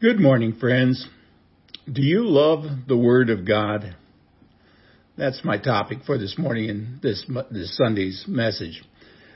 Good 0.00 0.18
morning, 0.18 0.54
friends. 0.58 1.06
Do 1.84 2.00
you 2.00 2.26
love 2.26 2.64
the 2.88 2.96
Word 2.96 3.28
of 3.28 3.46
God? 3.46 3.94
That's 5.18 5.44
my 5.44 5.58
topic 5.58 5.98
for 6.06 6.16
this 6.16 6.38
morning 6.38 6.70
in 6.70 7.00
this, 7.02 7.22
this 7.50 7.76
Sunday's 7.76 8.24
message. 8.26 8.82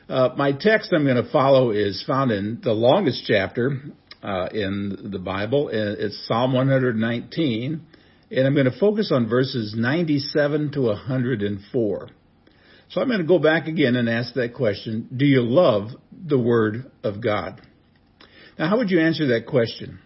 Uh, 0.09 0.31
my 0.39 0.53
text 0.59 0.91
I'm 0.95 1.05
going 1.05 1.23
to 1.23 1.31
follow 1.31 1.71
is 1.71 2.03
found 2.07 2.31
in 2.31 2.63
the 2.65 2.73
longest 2.73 3.25
chapter 3.27 3.79
uh, 4.23 4.49
in 4.55 5.11
the 5.13 5.19
Bible. 5.19 5.69
It's 5.71 6.27
Psalm 6.27 6.55
119, 6.55 7.83
and 8.31 8.47
I'm 8.47 8.55
going 8.55 8.65
to 8.65 8.81
focus 8.81 9.13
on 9.13 9.29
verses 9.29 9.75
97 9.77 10.73
to 10.73 10.81
104. 10.81 12.09
So 12.89 13.01
I'm 13.03 13.09
going 13.09 13.21
to 13.21 13.27
go 13.27 13.39
back 13.39 13.67
again 13.67 13.97
and 13.97 14.09
ask 14.09 14.33
that 14.33 14.55
question 14.55 15.11
Do 15.15 15.27
you 15.27 15.43
love 15.43 15.91
the 16.11 16.39
Word 16.39 16.91
of 17.03 17.23
God? 17.23 17.61
Now, 18.59 18.71
how 18.71 18.79
would 18.79 18.89
you 18.89 19.01
answer 19.01 19.27
that 19.27 19.47
question? 19.47 19.99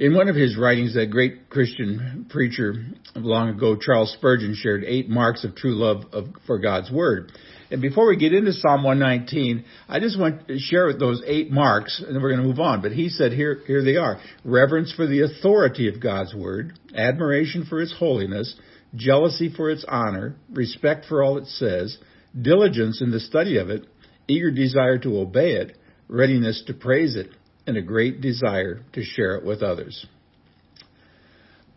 In 0.00 0.14
one 0.14 0.30
of 0.30 0.34
his 0.34 0.56
writings, 0.56 0.94
that 0.94 1.10
great 1.10 1.50
Christian 1.50 2.24
preacher 2.30 2.86
of 3.14 3.22
long 3.22 3.50
ago, 3.50 3.76
Charles 3.76 4.10
Spurgeon, 4.14 4.54
shared 4.56 4.82
eight 4.82 5.10
marks 5.10 5.44
of 5.44 5.54
true 5.54 5.74
love 5.74 6.04
of, 6.14 6.28
for 6.46 6.58
God's 6.58 6.90
Word. 6.90 7.30
And 7.70 7.82
before 7.82 8.08
we 8.08 8.16
get 8.16 8.32
into 8.32 8.54
Psalm 8.54 8.82
119, 8.82 9.62
I 9.90 10.00
just 10.00 10.18
want 10.18 10.48
to 10.48 10.58
share 10.58 10.90
those 10.94 11.22
eight 11.26 11.50
marks, 11.50 12.00
and 12.00 12.16
then 12.16 12.22
we're 12.22 12.30
going 12.30 12.40
to 12.40 12.48
move 12.48 12.60
on. 12.60 12.80
But 12.80 12.92
he 12.92 13.10
said, 13.10 13.32
here, 13.32 13.60
here 13.66 13.84
they 13.84 13.96
are. 13.96 14.18
Reverence 14.42 14.90
for 14.90 15.06
the 15.06 15.20
authority 15.20 15.86
of 15.86 16.02
God's 16.02 16.34
Word, 16.34 16.78
admiration 16.94 17.66
for 17.68 17.82
its 17.82 17.94
holiness, 17.98 18.56
jealousy 18.94 19.52
for 19.54 19.70
its 19.70 19.84
honor, 19.86 20.34
respect 20.50 21.04
for 21.10 21.22
all 21.22 21.36
it 21.36 21.46
says, 21.46 21.98
diligence 22.40 23.02
in 23.02 23.10
the 23.10 23.20
study 23.20 23.58
of 23.58 23.68
it, 23.68 23.86
eager 24.28 24.50
desire 24.50 24.96
to 24.96 25.18
obey 25.18 25.56
it, 25.56 25.76
readiness 26.08 26.64
to 26.68 26.72
praise 26.72 27.16
it, 27.16 27.28
and 27.66 27.76
a 27.76 27.82
great 27.82 28.20
desire 28.20 28.80
to 28.92 29.02
share 29.02 29.36
it 29.36 29.44
with 29.44 29.62
others. 29.62 30.06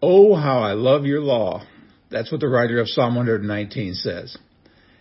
Oh, 0.01 0.35
how 0.35 0.59
I 0.59 0.73
love 0.73 1.05
your 1.05 1.21
law. 1.21 1.63
That's 2.11 2.31
what 2.31 2.41
the 2.41 2.47
writer 2.47 2.79
of 2.79 2.89
Psalm 2.89 3.15
119 3.15 3.95
says. 3.95 4.37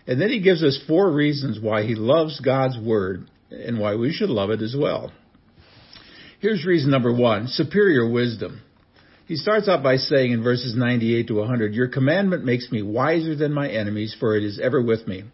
And 0.06 0.20
then 0.20 0.30
he 0.30 0.40
gives 0.40 0.62
us 0.62 0.82
four 0.86 1.10
reasons 1.12 1.60
why 1.60 1.84
he 1.84 1.94
loves 1.94 2.40
God's 2.40 2.78
word 2.78 3.28
and 3.50 3.78
why 3.78 3.96
we 3.96 4.12
should 4.12 4.30
love 4.30 4.50
it 4.50 4.62
as 4.62 4.74
well. 4.78 5.12
Here's 6.40 6.66
reason 6.66 6.90
number 6.90 7.12
one, 7.12 7.46
superior 7.48 8.08
wisdom. 8.08 8.62
He 9.26 9.36
starts 9.36 9.68
out 9.68 9.82
by 9.82 9.96
saying 9.96 10.32
in 10.32 10.42
verses 10.42 10.74
98 10.76 11.28
to 11.28 11.34
100, 11.34 11.74
Your 11.74 11.88
commandment 11.88 12.44
makes 12.44 12.70
me 12.72 12.82
wiser 12.82 13.36
than 13.36 13.52
my 13.52 13.68
enemies, 13.68 14.16
for 14.18 14.36
it 14.36 14.42
is 14.42 14.58
ever 14.60 14.82
with 14.82 15.06
me. 15.06 15.24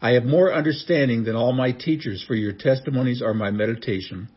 I 0.00 0.12
have 0.12 0.24
more 0.24 0.52
understanding 0.52 1.24
than 1.24 1.36
all 1.36 1.52
my 1.52 1.72
teachers, 1.72 2.24
for 2.26 2.34
your 2.34 2.52
testimonies 2.52 3.22
are 3.22 3.34
my 3.34 3.50
meditation. 3.50 4.28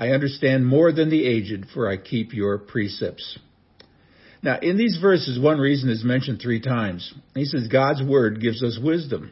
I 0.00 0.12
understand 0.12 0.66
more 0.66 0.92
than 0.92 1.10
the 1.10 1.26
aged, 1.26 1.66
for 1.74 1.86
I 1.86 1.98
keep 1.98 2.32
your 2.32 2.56
precepts. 2.56 3.38
Now, 4.42 4.58
in 4.58 4.78
these 4.78 4.96
verses, 4.98 5.38
one 5.38 5.58
reason 5.58 5.90
is 5.90 6.02
mentioned 6.02 6.40
three 6.40 6.62
times. 6.62 7.12
He 7.34 7.44
says 7.44 7.68
God's 7.68 8.02
word 8.02 8.40
gives 8.40 8.62
us 8.62 8.80
wisdom. 8.82 9.30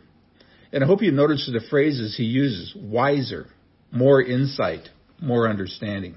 And 0.71 0.85
I 0.85 0.87
hope 0.87 1.01
you 1.01 1.11
notice 1.11 1.49
the 1.51 1.67
phrases 1.71 2.15
he 2.15 2.25
uses 2.25 2.77
wiser, 2.77 3.47
more 3.91 4.23
insight, 4.23 4.91
more 5.23 5.49
understanding. 5.49 6.17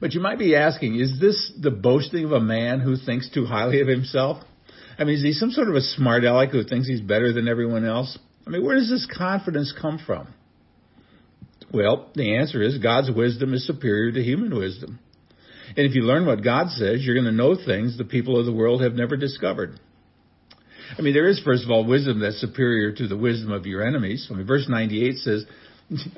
But 0.00 0.14
you 0.14 0.20
might 0.20 0.40
be 0.40 0.56
asking, 0.56 0.98
is 0.98 1.20
this 1.20 1.52
the 1.56 1.70
boasting 1.70 2.24
of 2.24 2.32
a 2.32 2.40
man 2.40 2.80
who 2.80 2.96
thinks 2.96 3.30
too 3.30 3.44
highly 3.44 3.80
of 3.80 3.86
himself? 3.86 4.42
I 4.98 5.04
mean, 5.04 5.14
is 5.14 5.22
he 5.22 5.32
some 5.32 5.52
sort 5.52 5.68
of 5.68 5.76
a 5.76 5.80
smart 5.80 6.24
aleck 6.24 6.50
who 6.50 6.64
thinks 6.64 6.88
he's 6.88 7.00
better 7.00 7.32
than 7.32 7.46
everyone 7.46 7.84
else? 7.84 8.18
I 8.44 8.50
mean, 8.50 8.64
where 8.64 8.74
does 8.74 8.90
this 8.90 9.06
confidence 9.06 9.72
come 9.80 10.00
from? 10.04 10.26
Well, 11.72 12.10
the 12.14 12.36
answer 12.36 12.60
is 12.60 12.78
God's 12.78 13.10
wisdom 13.10 13.54
is 13.54 13.66
superior 13.66 14.12
to 14.12 14.22
human 14.22 14.54
wisdom. 14.54 14.98
And 15.68 15.86
if 15.86 15.94
you 15.94 16.02
learn 16.02 16.26
what 16.26 16.44
God 16.44 16.68
says, 16.68 17.02
you're 17.02 17.14
going 17.14 17.24
to 17.24 17.32
know 17.32 17.56
things 17.56 17.96
the 17.96 18.04
people 18.04 18.38
of 18.38 18.44
the 18.44 18.52
world 18.52 18.82
have 18.82 18.92
never 18.92 19.16
discovered. 19.16 19.80
I 20.98 21.00
mean, 21.00 21.14
there 21.14 21.28
is, 21.28 21.40
first 21.40 21.64
of 21.64 21.70
all, 21.70 21.86
wisdom 21.86 22.20
that's 22.20 22.40
superior 22.40 22.92
to 22.92 23.08
the 23.08 23.16
wisdom 23.16 23.50
of 23.50 23.64
your 23.64 23.86
enemies. 23.86 24.28
I 24.30 24.34
mean, 24.34 24.46
verse 24.46 24.68
98 24.68 25.16
says, 25.16 25.46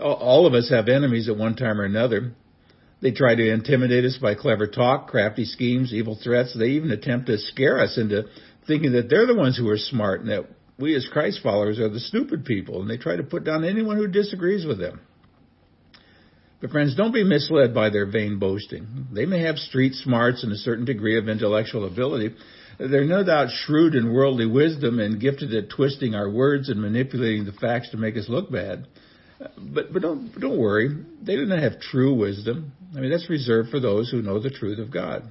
all 0.01 0.47
of 0.47 0.55
us 0.55 0.71
have 0.71 0.89
enemies 0.89 1.29
at 1.29 1.37
one 1.37 1.55
time 1.55 1.81
or 1.81 1.85
another. 1.85 2.33
They 3.01 3.13
try 3.13 3.35
to 3.35 3.53
intimidate 3.53 4.05
us 4.05 4.19
by 4.21 4.35
clever 4.35 4.67
talk, 4.67 5.09
crafty 5.09 5.45
schemes, 5.45 5.93
evil 5.93 6.19
threats. 6.23 6.57
They 6.59 6.71
even 6.71 6.91
attempt 6.91 7.27
to 7.27 7.39
scare 7.39 7.79
us 7.79 7.99
into 7.99 8.25
thinking 8.67 8.93
that 8.93 9.09
they're 9.09 9.27
the 9.27 9.35
ones 9.35 9.57
who 9.57 9.69
are 9.69 9.79
smart 9.79 10.21
and 10.23 10.31
that 10.31 10.47
we 10.79 10.97
as 10.97 11.07
Christ 11.13 11.41
followers 11.43 11.79
are 11.79 11.89
the 11.89 12.01
stupid 12.01 12.45
people. 12.45 12.81
And 12.81 12.91
they 12.91 12.97
try 12.97 13.17
to 13.17 13.23
put 13.23 13.45
down 13.45 13.65
anyone 13.65 13.97
who 13.97 14.09
disagrees 14.09 14.67
with 14.67 14.79
them. 14.79 15.01
But 16.61 16.71
friends, 16.71 16.95
don't 16.95 17.13
be 17.13 17.25
misled 17.25 17.75
by 17.75 17.91
their 17.91 18.07
vain 18.07 18.39
boasting. 18.39 19.07
They 19.13 19.27
may 19.27 19.41
have 19.41 19.59
street 19.59 19.95
smarts 19.95 20.45
and 20.45 20.53
a 20.53 20.57
certain 20.57 20.85
degree 20.85 21.19
of 21.19 21.29
intellectual 21.29 21.87
ability. 21.87 22.35
They're 22.79 23.05
no 23.05 23.23
doubt 23.23 23.51
shrewd 23.51 23.95
in 23.95 24.13
worldly 24.13 24.47
wisdom 24.47 24.99
and 24.99 25.21
gifted 25.21 25.55
at 25.55 25.71
twisting 25.71 26.15
our 26.15 26.31
words 26.31 26.69
and 26.69 26.81
manipulating 26.81 27.45
the 27.45 27.53
facts 27.53 27.91
to 27.91 27.97
make 27.97 28.17
us 28.17 28.29
look 28.29 28.51
bad. 28.51 28.87
But 29.59 29.93
but 29.93 30.03
don't 30.03 30.39
don't 30.41 30.59
worry. 30.59 30.89
They 31.23 31.37
do 31.37 31.45
not 31.45 31.59
have 31.59 31.81
true 31.81 32.15
wisdom. 32.15 32.73
I 32.97 33.01
mean 33.01 33.11
that's 33.11 33.29
reserved 33.29 33.71
for 33.71 33.81
those 33.81 34.11
who 34.11 34.23
know 34.23 34.39
the 34.39 34.51
truth 34.51 34.79
of 34.79 34.91
God. 34.91 35.25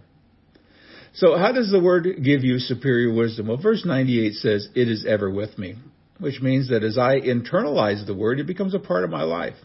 So 1.14 1.38
how 1.38 1.52
does 1.52 1.72
the 1.72 1.82
word 1.82 2.08
give 2.24 2.44
you 2.44 2.60
superior 2.60 3.14
wisdom? 3.14 3.48
Well, 3.48 3.58
verse 3.58 3.86
98 3.86 4.34
says, 4.36 4.68
"It 4.76 4.88
is 4.88 5.06
ever 5.06 5.30
with 5.30 5.58
me," 5.58 5.76
which 6.20 6.42
means 6.42 6.70
that 6.70 6.84
as 6.84 6.98
I 6.98 7.20
internalize 7.20 8.06
the 8.06 8.16
word, 8.16 8.40
it 8.40 8.48
becomes 8.48 8.74
a 8.74 8.80
part 8.80 9.04
of 9.04 9.10
my 9.10 9.24
life. 9.24 9.56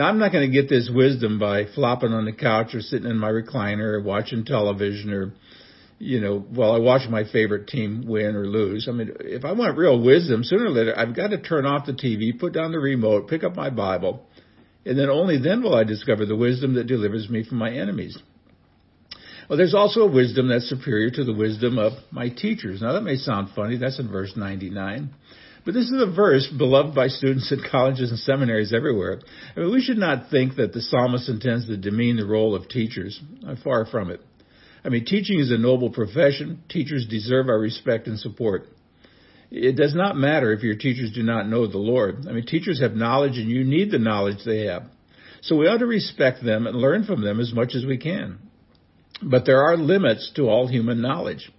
Now, 0.00 0.06
I'm 0.06 0.18
not 0.18 0.32
going 0.32 0.50
to 0.50 0.62
get 0.62 0.70
this 0.70 0.90
wisdom 0.90 1.38
by 1.38 1.66
flopping 1.74 2.14
on 2.14 2.24
the 2.24 2.32
couch 2.32 2.74
or 2.74 2.80
sitting 2.80 3.10
in 3.10 3.18
my 3.18 3.28
recliner 3.28 3.96
or 3.96 4.00
watching 4.00 4.46
television 4.46 5.12
or, 5.12 5.34
you 5.98 6.22
know, 6.22 6.38
while 6.38 6.72
I 6.72 6.78
watch 6.78 7.02
my 7.10 7.24
favorite 7.30 7.66
team 7.66 8.04
win 8.06 8.34
or 8.34 8.46
lose. 8.46 8.88
I 8.88 8.92
mean, 8.92 9.12
if 9.20 9.44
I 9.44 9.52
want 9.52 9.76
real 9.76 10.02
wisdom, 10.02 10.42
sooner 10.42 10.64
or 10.64 10.70
later, 10.70 10.98
I've 10.98 11.14
got 11.14 11.32
to 11.32 11.38
turn 11.38 11.66
off 11.66 11.84
the 11.84 11.92
TV, 11.92 12.40
put 12.40 12.54
down 12.54 12.72
the 12.72 12.78
remote, 12.78 13.28
pick 13.28 13.44
up 13.44 13.54
my 13.54 13.68
Bible, 13.68 14.24
and 14.86 14.98
then 14.98 15.10
only 15.10 15.36
then 15.36 15.62
will 15.62 15.74
I 15.74 15.84
discover 15.84 16.24
the 16.24 16.34
wisdom 16.34 16.76
that 16.76 16.86
delivers 16.86 17.28
me 17.28 17.44
from 17.44 17.58
my 17.58 17.70
enemies. 17.70 18.18
Well, 19.50 19.58
there's 19.58 19.74
also 19.74 20.04
a 20.04 20.10
wisdom 20.10 20.48
that's 20.48 20.70
superior 20.70 21.10
to 21.10 21.24
the 21.24 21.34
wisdom 21.34 21.76
of 21.76 21.92
my 22.10 22.30
teachers. 22.30 22.80
Now, 22.80 22.94
that 22.94 23.02
may 23.02 23.16
sound 23.16 23.50
funny. 23.54 23.76
That's 23.76 24.00
in 24.00 24.10
verse 24.10 24.32
99. 24.34 25.10
But 25.64 25.74
this 25.74 25.90
is 25.90 26.02
a 26.02 26.10
verse 26.10 26.46
beloved 26.46 26.94
by 26.94 27.08
students 27.08 27.52
in 27.52 27.62
colleges 27.70 28.10
and 28.10 28.18
seminaries 28.18 28.72
everywhere. 28.72 29.20
I 29.56 29.60
mean, 29.60 29.72
we 29.72 29.82
should 29.82 29.98
not 29.98 30.30
think 30.30 30.56
that 30.56 30.72
the 30.72 30.80
psalmist 30.80 31.28
intends 31.28 31.66
to 31.66 31.76
demean 31.76 32.16
the 32.16 32.26
role 32.26 32.54
of 32.54 32.68
teachers. 32.68 33.20
Far 33.62 33.84
from 33.84 34.10
it. 34.10 34.20
I 34.84 34.88
mean, 34.88 35.04
teaching 35.04 35.38
is 35.38 35.50
a 35.50 35.58
noble 35.58 35.90
profession. 35.90 36.62
Teachers 36.68 37.06
deserve 37.06 37.48
our 37.48 37.58
respect 37.58 38.06
and 38.06 38.18
support. 38.18 38.68
It 39.50 39.76
does 39.76 39.94
not 39.94 40.16
matter 40.16 40.52
if 40.52 40.62
your 40.62 40.76
teachers 40.76 41.12
do 41.12 41.22
not 41.22 41.48
know 41.48 41.66
the 41.66 41.78
Lord. 41.78 42.26
I 42.28 42.32
mean, 42.32 42.46
teachers 42.46 42.80
have 42.80 42.94
knowledge 42.94 43.36
and 43.36 43.50
you 43.50 43.64
need 43.64 43.90
the 43.90 43.98
knowledge 43.98 44.38
they 44.46 44.66
have. 44.66 44.84
So 45.42 45.56
we 45.56 45.66
ought 45.66 45.78
to 45.78 45.86
respect 45.86 46.44
them 46.44 46.66
and 46.66 46.76
learn 46.76 47.04
from 47.04 47.22
them 47.22 47.40
as 47.40 47.52
much 47.52 47.74
as 47.74 47.84
we 47.84 47.98
can. 47.98 48.38
But 49.22 49.44
there 49.44 49.62
are 49.62 49.76
limits 49.76 50.30
to 50.36 50.48
all 50.48 50.66
human 50.68 51.02
knowledge. 51.02 51.50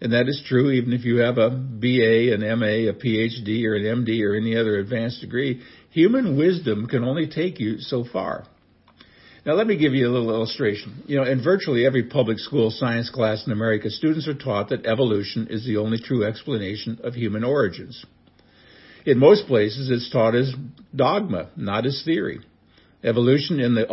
And 0.00 0.12
that 0.12 0.28
is 0.28 0.42
true 0.46 0.70
even 0.70 0.92
if 0.92 1.04
you 1.04 1.16
have 1.18 1.38
a 1.38 1.50
BA, 1.50 2.32
an 2.32 2.40
MA, 2.58 2.88
a 2.88 2.94
PhD, 2.94 3.64
or 3.64 3.74
an 3.74 4.04
MD, 4.04 4.22
or 4.22 4.36
any 4.36 4.56
other 4.56 4.78
advanced 4.78 5.20
degree. 5.20 5.60
Human 5.90 6.36
wisdom 6.36 6.86
can 6.86 7.02
only 7.02 7.26
take 7.26 7.58
you 7.58 7.78
so 7.78 8.04
far. 8.04 8.46
Now 9.44 9.54
let 9.54 9.66
me 9.66 9.76
give 9.76 9.94
you 9.94 10.06
a 10.06 10.12
little 10.12 10.30
illustration. 10.30 11.02
You 11.06 11.16
know, 11.16 11.24
in 11.24 11.42
virtually 11.42 11.86
every 11.86 12.04
public 12.04 12.38
school 12.38 12.70
science 12.70 13.10
class 13.10 13.44
in 13.46 13.52
America, 13.52 13.90
students 13.90 14.28
are 14.28 14.34
taught 14.34 14.68
that 14.68 14.86
evolution 14.86 15.48
is 15.50 15.64
the 15.64 15.78
only 15.78 15.98
true 15.98 16.24
explanation 16.24 17.00
of 17.02 17.14
human 17.14 17.44
origins. 17.44 18.04
In 19.06 19.18
most 19.18 19.46
places, 19.46 19.90
it's 19.90 20.10
taught 20.10 20.34
as 20.34 20.52
dogma, 20.94 21.48
not 21.56 21.86
as 21.86 22.02
theory. 22.04 22.40
Evolution 23.02 23.58
in 23.58 23.74
the, 23.74 23.86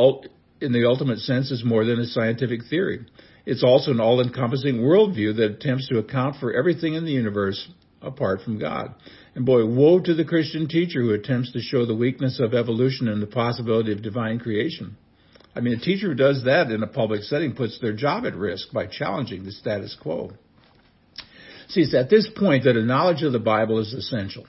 in 0.60 0.74
the 0.74 0.86
ultimate 0.86 1.20
sense 1.20 1.52
is 1.52 1.64
more 1.64 1.86
than 1.86 2.00
a 2.00 2.06
scientific 2.06 2.62
theory. 2.70 3.06
It's 3.46 3.64
also 3.64 3.92
an 3.92 4.00
all 4.00 4.22
encompassing 4.22 4.78
worldview 4.78 5.36
that 5.38 5.52
attempts 5.52 5.88
to 5.90 6.00
account 6.00 6.38
for 6.40 6.54
everything 6.54 6.96
in 6.96 7.06
the 7.06 7.12
universe 7.12 7.70
apart 8.02 8.42
from 8.42 8.60
God. 8.60 8.96
And 9.36 9.46
boy, 9.46 9.66
woe 9.66 10.00
to 10.00 10.14
the 10.14 10.26
Christian 10.26 10.68
teacher 10.68 11.02
who 11.02 11.14
attempts 11.14 11.52
to 11.52 11.60
show 11.60 11.86
the 11.86 11.96
weakness 11.96 12.40
of 12.40 12.54
evolution 12.54 13.08
and 13.08 13.22
the 13.22 13.28
possibility 13.28 13.92
of 13.92 14.02
divine 14.02 14.40
creation. 14.40 14.98
I 15.56 15.62
mean, 15.62 15.74
a 15.74 15.80
teacher 15.80 16.08
who 16.08 16.16
does 16.16 16.44
that 16.46 16.72
in 16.72 16.84
a 16.84 16.88
public 16.88 17.24
setting 17.24 17.56
puts 17.56 17.80
their 17.80 17.94
job 17.94 18.26
at 18.26 18.36
risk 18.36 18.72
by 18.74 18.88
challenging 18.88 19.46
the 19.46 19.52
status 19.52 19.96
quo. 20.00 20.32
See, 21.70 21.82
it's 21.82 21.96
at 21.96 22.10
this 22.10 22.30
point 22.36 22.66
that 22.66 22.78
a 22.78 22.84
knowledge 22.84 23.24
of 23.24 23.32
the 23.32 23.40
Bible 23.40 23.80
is 23.80 23.94
essential. 23.94 24.46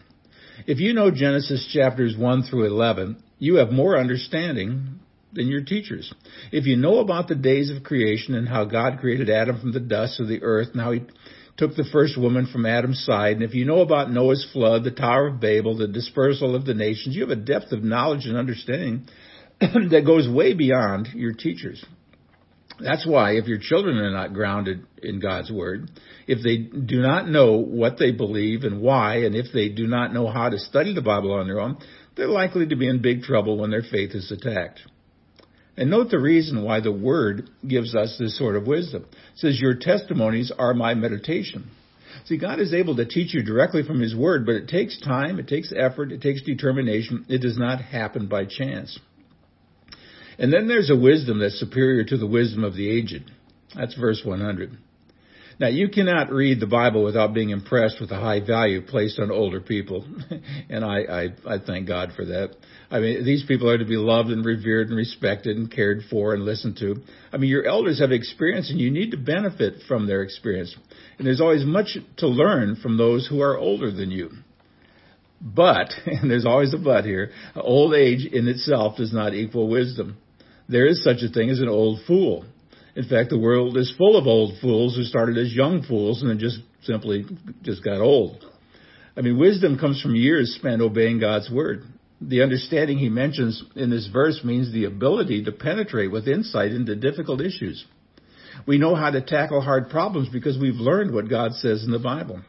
If 0.66 0.80
you 0.80 0.94
know 0.94 1.10
Genesis 1.10 1.68
chapters 1.72 2.16
1 2.16 2.42
through 2.44 2.64
11, 2.64 3.22
you 3.38 3.56
have 3.56 3.70
more 3.70 3.98
understanding 3.98 5.00
than 5.32 5.48
your 5.48 5.62
teachers. 5.62 6.12
If 6.52 6.66
you 6.66 6.76
know 6.76 6.98
about 6.98 7.28
the 7.28 7.34
days 7.34 7.70
of 7.70 7.82
creation 7.82 8.34
and 8.34 8.48
how 8.48 8.64
God 8.64 8.98
created 9.00 9.30
Adam 9.30 9.60
from 9.60 9.72
the 9.72 9.80
dust 9.80 10.20
of 10.20 10.28
the 10.28 10.42
earth 10.42 10.68
and 10.72 10.80
how 10.80 10.92
he 10.92 11.02
took 11.56 11.74
the 11.74 11.88
first 11.90 12.18
woman 12.18 12.46
from 12.46 12.66
Adam's 12.66 13.04
side, 13.04 13.32
and 13.32 13.42
if 13.42 13.54
you 13.54 13.64
know 13.64 13.80
about 13.80 14.10
Noah's 14.10 14.46
flood, 14.52 14.84
the 14.84 14.90
Tower 14.90 15.28
of 15.28 15.40
Babel, 15.40 15.76
the 15.76 15.88
dispersal 15.88 16.54
of 16.54 16.64
the 16.64 16.74
nations, 16.74 17.16
you 17.16 17.22
have 17.22 17.30
a 17.30 17.36
depth 17.36 17.72
of 17.72 17.82
knowledge 17.82 18.26
and 18.26 18.36
understanding 18.36 19.06
that 19.60 20.04
goes 20.04 20.28
way 20.28 20.54
beyond 20.54 21.08
your 21.14 21.32
teachers. 21.32 21.84
That's 22.78 23.06
why 23.06 23.32
if 23.32 23.46
your 23.46 23.58
children 23.58 23.96
are 23.96 24.10
not 24.10 24.34
grounded 24.34 24.84
in 25.02 25.18
God's 25.18 25.50
Word, 25.50 25.90
if 26.26 26.42
they 26.42 26.58
do 26.58 27.00
not 27.00 27.26
know 27.26 27.56
what 27.56 27.98
they 27.98 28.10
believe 28.10 28.64
and 28.64 28.82
why, 28.82 29.24
and 29.24 29.34
if 29.34 29.46
they 29.52 29.70
do 29.70 29.86
not 29.86 30.12
know 30.12 30.28
how 30.28 30.50
to 30.50 30.58
study 30.58 30.94
the 30.94 31.00
Bible 31.00 31.32
on 31.32 31.46
their 31.46 31.60
own, 31.60 31.78
they're 32.16 32.28
likely 32.28 32.66
to 32.66 32.76
be 32.76 32.88
in 32.88 33.00
big 33.00 33.22
trouble 33.22 33.56
when 33.58 33.70
their 33.70 33.82
faith 33.82 34.10
is 34.14 34.30
attacked. 34.30 34.80
And 35.76 35.90
note 35.90 36.10
the 36.10 36.18
reason 36.18 36.62
why 36.62 36.80
the 36.80 36.92
Word 36.92 37.50
gives 37.66 37.94
us 37.94 38.16
this 38.18 38.38
sort 38.38 38.56
of 38.56 38.66
wisdom. 38.66 39.04
It 39.10 39.38
says, 39.38 39.60
Your 39.60 39.74
testimonies 39.74 40.50
are 40.56 40.72
my 40.72 40.94
meditation. 40.94 41.70
See, 42.24 42.38
God 42.38 42.60
is 42.60 42.72
able 42.72 42.96
to 42.96 43.04
teach 43.04 43.34
you 43.34 43.42
directly 43.42 43.82
from 43.82 44.00
His 44.00 44.16
Word, 44.16 44.46
but 44.46 44.54
it 44.54 44.68
takes 44.68 44.98
time, 45.00 45.38
it 45.38 45.48
takes 45.48 45.72
effort, 45.76 46.12
it 46.12 46.22
takes 46.22 46.42
determination. 46.42 47.26
It 47.28 47.42
does 47.42 47.58
not 47.58 47.80
happen 47.80 48.26
by 48.26 48.46
chance. 48.46 48.98
And 50.38 50.52
then 50.52 50.66
there's 50.66 50.90
a 50.90 50.96
wisdom 50.96 51.38
that's 51.38 51.58
superior 51.58 52.04
to 52.04 52.16
the 52.16 52.26
wisdom 52.26 52.64
of 52.64 52.74
the 52.74 52.90
aged. 52.90 53.30
That's 53.74 53.94
verse 53.94 54.22
100. 54.24 54.78
Now, 55.58 55.68
you 55.68 55.88
cannot 55.88 56.30
read 56.30 56.60
the 56.60 56.66
Bible 56.66 57.02
without 57.02 57.32
being 57.32 57.48
impressed 57.48 57.98
with 57.98 58.10
the 58.10 58.18
high 58.18 58.40
value 58.40 58.82
placed 58.82 59.18
on 59.18 59.30
older 59.30 59.60
people. 59.60 60.04
and 60.68 60.84
I, 60.84 60.98
I, 61.00 61.54
I 61.54 61.58
thank 61.58 61.88
God 61.88 62.12
for 62.14 62.26
that. 62.26 62.56
I 62.90 63.00
mean, 63.00 63.24
these 63.24 63.42
people 63.46 63.70
are 63.70 63.78
to 63.78 63.84
be 63.86 63.96
loved 63.96 64.28
and 64.28 64.44
revered 64.44 64.88
and 64.88 64.96
respected 64.96 65.56
and 65.56 65.70
cared 65.70 66.02
for 66.10 66.34
and 66.34 66.44
listened 66.44 66.76
to. 66.78 66.96
I 67.32 67.38
mean, 67.38 67.48
your 67.48 67.66
elders 67.66 68.00
have 68.00 68.12
experience 68.12 68.70
and 68.70 68.78
you 68.78 68.90
need 68.90 69.12
to 69.12 69.16
benefit 69.16 69.82
from 69.88 70.06
their 70.06 70.22
experience. 70.22 70.76
And 71.16 71.26
there's 71.26 71.40
always 71.40 71.64
much 71.64 71.96
to 72.18 72.26
learn 72.28 72.76
from 72.76 72.98
those 72.98 73.26
who 73.26 73.40
are 73.40 73.56
older 73.56 73.90
than 73.90 74.10
you. 74.10 74.30
But, 75.40 75.90
and 76.06 76.30
there's 76.30 76.46
always 76.46 76.74
a 76.74 76.78
but 76.78 77.06
here, 77.06 77.30
old 77.56 77.94
age 77.94 78.26
in 78.26 78.46
itself 78.46 78.98
does 78.98 79.12
not 79.12 79.32
equal 79.32 79.68
wisdom. 79.68 80.18
There 80.68 80.86
is 80.86 81.02
such 81.02 81.22
a 81.22 81.32
thing 81.32 81.48
as 81.48 81.60
an 81.60 81.68
old 81.68 82.00
fool. 82.06 82.44
In 82.96 83.04
fact, 83.04 83.28
the 83.28 83.38
world 83.38 83.76
is 83.76 83.94
full 83.98 84.16
of 84.16 84.26
old 84.26 84.58
fools 84.60 84.96
who 84.96 85.02
started 85.02 85.36
as 85.36 85.52
young 85.52 85.82
fools 85.82 86.22
and 86.22 86.30
then 86.30 86.38
just 86.38 86.58
simply 86.82 87.26
just 87.62 87.84
got 87.84 88.00
old. 88.00 88.42
I 89.14 89.20
mean, 89.20 89.38
wisdom 89.38 89.78
comes 89.78 90.00
from 90.00 90.16
years 90.16 90.56
spent 90.58 90.80
obeying 90.80 91.20
God's 91.20 91.50
word. 91.50 91.84
The 92.22 92.42
understanding 92.42 92.96
he 92.96 93.10
mentions 93.10 93.62
in 93.76 93.90
this 93.90 94.08
verse 94.10 94.40
means 94.42 94.72
the 94.72 94.86
ability 94.86 95.44
to 95.44 95.52
penetrate 95.52 96.10
with 96.10 96.26
insight 96.26 96.72
into 96.72 96.96
difficult 96.96 97.42
issues. 97.42 97.84
We 98.66 98.78
know 98.78 98.94
how 98.94 99.10
to 99.10 99.20
tackle 99.20 99.60
hard 99.60 99.90
problems 99.90 100.30
because 100.30 100.58
we've 100.58 100.76
learned 100.76 101.12
what 101.12 101.28
God 101.28 101.52
says 101.52 101.84
in 101.84 101.90
the 101.90 101.98
Bible. 101.98 102.40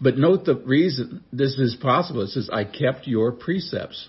But 0.00 0.18
note 0.18 0.44
the 0.44 0.56
reason 0.56 1.22
this 1.32 1.56
is 1.56 1.76
possible. 1.80 2.22
It 2.22 2.30
says, 2.30 2.50
I 2.52 2.64
kept 2.64 3.06
your 3.06 3.30
precepts. 3.30 4.08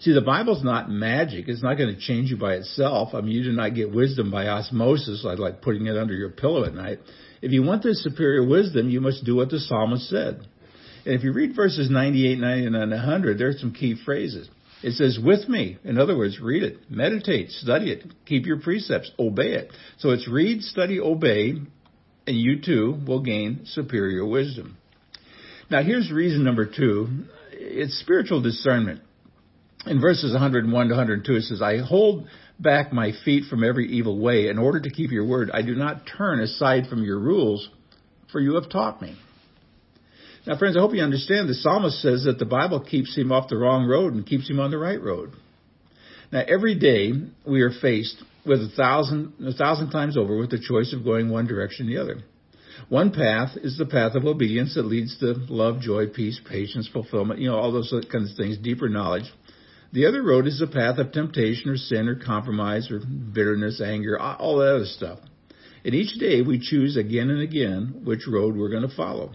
See, 0.00 0.12
the 0.12 0.20
Bible's 0.20 0.62
not 0.62 0.90
magic. 0.90 1.48
It's 1.48 1.62
not 1.62 1.78
going 1.78 1.94
to 1.94 2.00
change 2.00 2.30
you 2.30 2.36
by 2.36 2.54
itself. 2.54 3.14
I 3.14 3.20
mean, 3.20 3.32
you 3.32 3.44
do 3.44 3.52
not 3.52 3.74
get 3.74 3.92
wisdom 3.92 4.30
by 4.30 4.48
osmosis, 4.48 5.24
like, 5.24 5.62
putting 5.62 5.86
it 5.86 5.96
under 5.96 6.14
your 6.14 6.30
pillow 6.30 6.64
at 6.64 6.74
night. 6.74 6.98
If 7.40 7.52
you 7.52 7.62
want 7.62 7.82
this 7.82 8.02
superior 8.02 8.46
wisdom, 8.46 8.88
you 8.88 9.00
must 9.00 9.24
do 9.24 9.36
what 9.36 9.50
the 9.50 9.60
psalmist 9.60 10.08
said. 10.08 10.46
And 11.04 11.14
if 11.14 11.22
you 11.22 11.32
read 11.32 11.54
verses 11.54 11.90
98, 11.90 12.38
99, 12.38 12.82
and 12.82 12.90
100, 12.90 13.38
there 13.38 13.48
are 13.48 13.52
some 13.52 13.72
key 13.72 13.96
phrases. 14.04 14.48
It 14.82 14.92
says, 14.92 15.18
with 15.22 15.48
me. 15.48 15.78
In 15.84 15.98
other 15.98 16.16
words, 16.16 16.40
read 16.40 16.62
it, 16.62 16.90
meditate, 16.90 17.50
study 17.50 17.90
it, 17.90 18.04
keep 18.26 18.44
your 18.44 18.60
precepts, 18.60 19.10
obey 19.18 19.54
it. 19.54 19.70
So 19.98 20.10
it's 20.10 20.28
read, 20.28 20.62
study, 20.62 21.00
obey, 21.00 21.54
and 22.26 22.36
you 22.36 22.60
too 22.60 22.98
will 23.06 23.22
gain 23.22 23.62
superior 23.64 24.26
wisdom. 24.26 24.76
Now 25.70 25.82
here's 25.82 26.12
reason 26.12 26.44
number 26.44 26.66
two. 26.66 27.08
It's 27.52 27.98
spiritual 27.98 28.42
discernment 28.42 29.00
in 29.86 30.00
verses 30.00 30.32
101 30.32 30.88
to 30.88 30.94
102, 30.94 31.34
it 31.34 31.42
says, 31.42 31.62
I 31.62 31.78
hold 31.78 32.26
back 32.58 32.92
my 32.92 33.12
feet 33.24 33.44
from 33.50 33.64
every 33.64 33.88
evil 33.88 34.18
way 34.18 34.48
in 34.48 34.58
order 34.58 34.80
to 34.80 34.90
keep 34.90 35.10
your 35.10 35.26
word. 35.26 35.50
I 35.52 35.62
do 35.62 35.74
not 35.74 36.02
turn 36.06 36.40
aside 36.40 36.86
from 36.86 37.04
your 37.04 37.18
rules, 37.18 37.68
for 38.32 38.40
you 38.40 38.54
have 38.54 38.70
taught 38.70 39.02
me. 39.02 39.16
Now, 40.46 40.58
friends, 40.58 40.76
I 40.76 40.80
hope 40.80 40.94
you 40.94 41.02
understand 41.02 41.48
the 41.48 41.54
psalmist 41.54 42.00
says 42.00 42.24
that 42.24 42.38
the 42.38 42.44
Bible 42.44 42.80
keeps 42.80 43.16
him 43.16 43.32
off 43.32 43.48
the 43.48 43.56
wrong 43.56 43.86
road 43.86 44.12
and 44.12 44.26
keeps 44.26 44.48
him 44.48 44.60
on 44.60 44.70
the 44.70 44.78
right 44.78 45.00
road. 45.00 45.32
Now, 46.30 46.42
every 46.46 46.78
day 46.78 47.12
we 47.46 47.62
are 47.62 47.70
faced 47.70 48.22
with 48.44 48.60
a 48.60 48.68
thousand, 48.76 49.32
a 49.46 49.52
thousand 49.52 49.90
times 49.90 50.16
over 50.16 50.36
with 50.36 50.50
the 50.50 50.58
choice 50.58 50.92
of 50.92 51.04
going 51.04 51.30
one 51.30 51.46
direction 51.46 51.86
or 51.86 51.90
the 51.90 52.02
other. 52.02 52.22
One 52.88 53.12
path 53.12 53.56
is 53.56 53.78
the 53.78 53.86
path 53.86 54.14
of 54.14 54.26
obedience 54.26 54.74
that 54.74 54.84
leads 54.84 55.18
to 55.20 55.34
love, 55.48 55.80
joy, 55.80 56.08
peace, 56.08 56.40
patience, 56.46 56.88
fulfillment, 56.92 57.40
you 57.40 57.48
know, 57.48 57.56
all 57.56 57.72
those 57.72 57.94
kinds 58.12 58.32
of 58.32 58.36
things, 58.36 58.58
deeper 58.58 58.88
knowledge. 58.88 59.32
The 59.94 60.06
other 60.06 60.24
road 60.24 60.48
is 60.48 60.58
the 60.58 60.66
path 60.66 60.98
of 60.98 61.12
temptation 61.12 61.70
or 61.70 61.76
sin 61.76 62.08
or 62.08 62.16
compromise 62.16 62.90
or 62.90 62.98
bitterness, 62.98 63.80
anger, 63.80 64.18
all 64.18 64.58
that 64.58 64.74
other 64.74 64.86
stuff. 64.86 65.20
And 65.84 65.94
each 65.94 66.18
day 66.18 66.42
we 66.42 66.58
choose 66.58 66.96
again 66.96 67.30
and 67.30 67.40
again 67.40 68.02
which 68.04 68.26
road 68.26 68.56
we're 68.56 68.70
going 68.70 68.88
to 68.88 68.96
follow. 68.96 69.34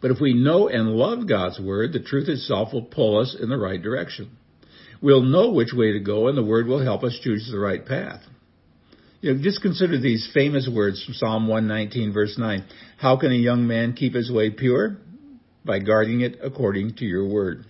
But 0.00 0.12
if 0.12 0.20
we 0.20 0.32
know 0.32 0.68
and 0.68 0.90
love 0.90 1.28
God's 1.28 1.58
Word, 1.58 1.92
the 1.92 1.98
truth 1.98 2.28
itself 2.28 2.72
will 2.72 2.84
pull 2.84 3.18
us 3.18 3.36
in 3.40 3.48
the 3.48 3.58
right 3.58 3.82
direction. 3.82 4.30
We'll 5.02 5.22
know 5.22 5.50
which 5.50 5.72
way 5.74 5.92
to 5.92 6.00
go 6.00 6.28
and 6.28 6.38
the 6.38 6.44
Word 6.44 6.68
will 6.68 6.84
help 6.84 7.02
us 7.02 7.18
choose 7.20 7.48
the 7.50 7.58
right 7.58 7.84
path. 7.84 8.20
You 9.22 9.34
know, 9.34 9.42
just 9.42 9.60
consider 9.60 9.98
these 9.98 10.30
famous 10.32 10.70
words 10.72 11.04
from 11.04 11.14
Psalm 11.14 11.48
119 11.48 12.12
verse 12.12 12.38
9. 12.38 12.64
How 12.96 13.16
can 13.16 13.32
a 13.32 13.36
young 13.36 13.66
man 13.66 13.94
keep 13.94 14.14
his 14.14 14.30
way 14.30 14.50
pure? 14.50 14.98
By 15.64 15.80
guarding 15.80 16.20
it 16.20 16.38
according 16.44 16.94
to 16.98 17.04
your 17.04 17.26
Word. 17.26 17.66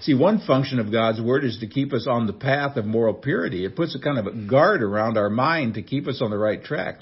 See, 0.00 0.14
one 0.14 0.40
function 0.40 0.78
of 0.78 0.92
God's 0.92 1.20
Word 1.20 1.44
is 1.44 1.58
to 1.60 1.66
keep 1.66 1.92
us 1.92 2.06
on 2.08 2.26
the 2.26 2.32
path 2.32 2.76
of 2.76 2.84
moral 2.84 3.14
purity. 3.14 3.64
It 3.64 3.76
puts 3.76 3.94
a 3.94 4.00
kind 4.00 4.18
of 4.18 4.26
a 4.26 4.46
guard 4.46 4.82
around 4.82 5.16
our 5.16 5.30
mind 5.30 5.74
to 5.74 5.82
keep 5.82 6.06
us 6.06 6.20
on 6.22 6.30
the 6.30 6.38
right 6.38 6.62
track. 6.62 7.00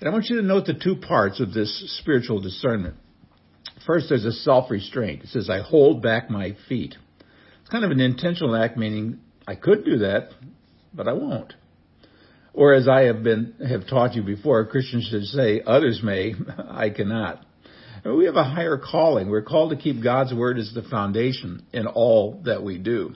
And 0.00 0.08
I 0.08 0.12
want 0.12 0.26
you 0.28 0.36
to 0.36 0.46
note 0.46 0.66
the 0.66 0.74
two 0.74 0.96
parts 0.96 1.40
of 1.40 1.52
this 1.52 1.98
spiritual 1.98 2.40
discernment. 2.40 2.96
First, 3.86 4.08
there's 4.08 4.24
a 4.24 4.32
self-restraint. 4.32 5.24
It 5.24 5.28
says, 5.28 5.48
I 5.48 5.60
hold 5.60 6.02
back 6.02 6.28
my 6.28 6.56
feet. 6.68 6.96
It's 7.60 7.70
kind 7.70 7.84
of 7.84 7.90
an 7.90 8.00
intentional 8.00 8.54
act, 8.56 8.76
meaning 8.76 9.20
I 9.46 9.54
could 9.54 9.84
do 9.84 9.98
that, 9.98 10.30
but 10.92 11.08
I 11.08 11.12
won't. 11.12 11.54
Or 12.52 12.74
as 12.74 12.88
I 12.88 13.02
have 13.02 13.22
been, 13.22 13.54
have 13.68 13.86
taught 13.86 14.14
you 14.14 14.22
before, 14.22 14.64
Christians 14.66 15.08
should 15.10 15.24
say, 15.24 15.62
others 15.64 16.00
may, 16.02 16.34
I 16.68 16.90
cannot. 16.90 17.45
We 18.14 18.26
have 18.26 18.36
a 18.36 18.44
higher 18.44 18.78
calling. 18.78 19.30
We're 19.30 19.42
called 19.42 19.70
to 19.70 19.76
keep 19.76 20.02
God's 20.02 20.32
word 20.32 20.58
as 20.58 20.72
the 20.74 20.82
foundation 20.82 21.64
in 21.72 21.86
all 21.86 22.40
that 22.44 22.62
we 22.62 22.78
do. 22.78 23.14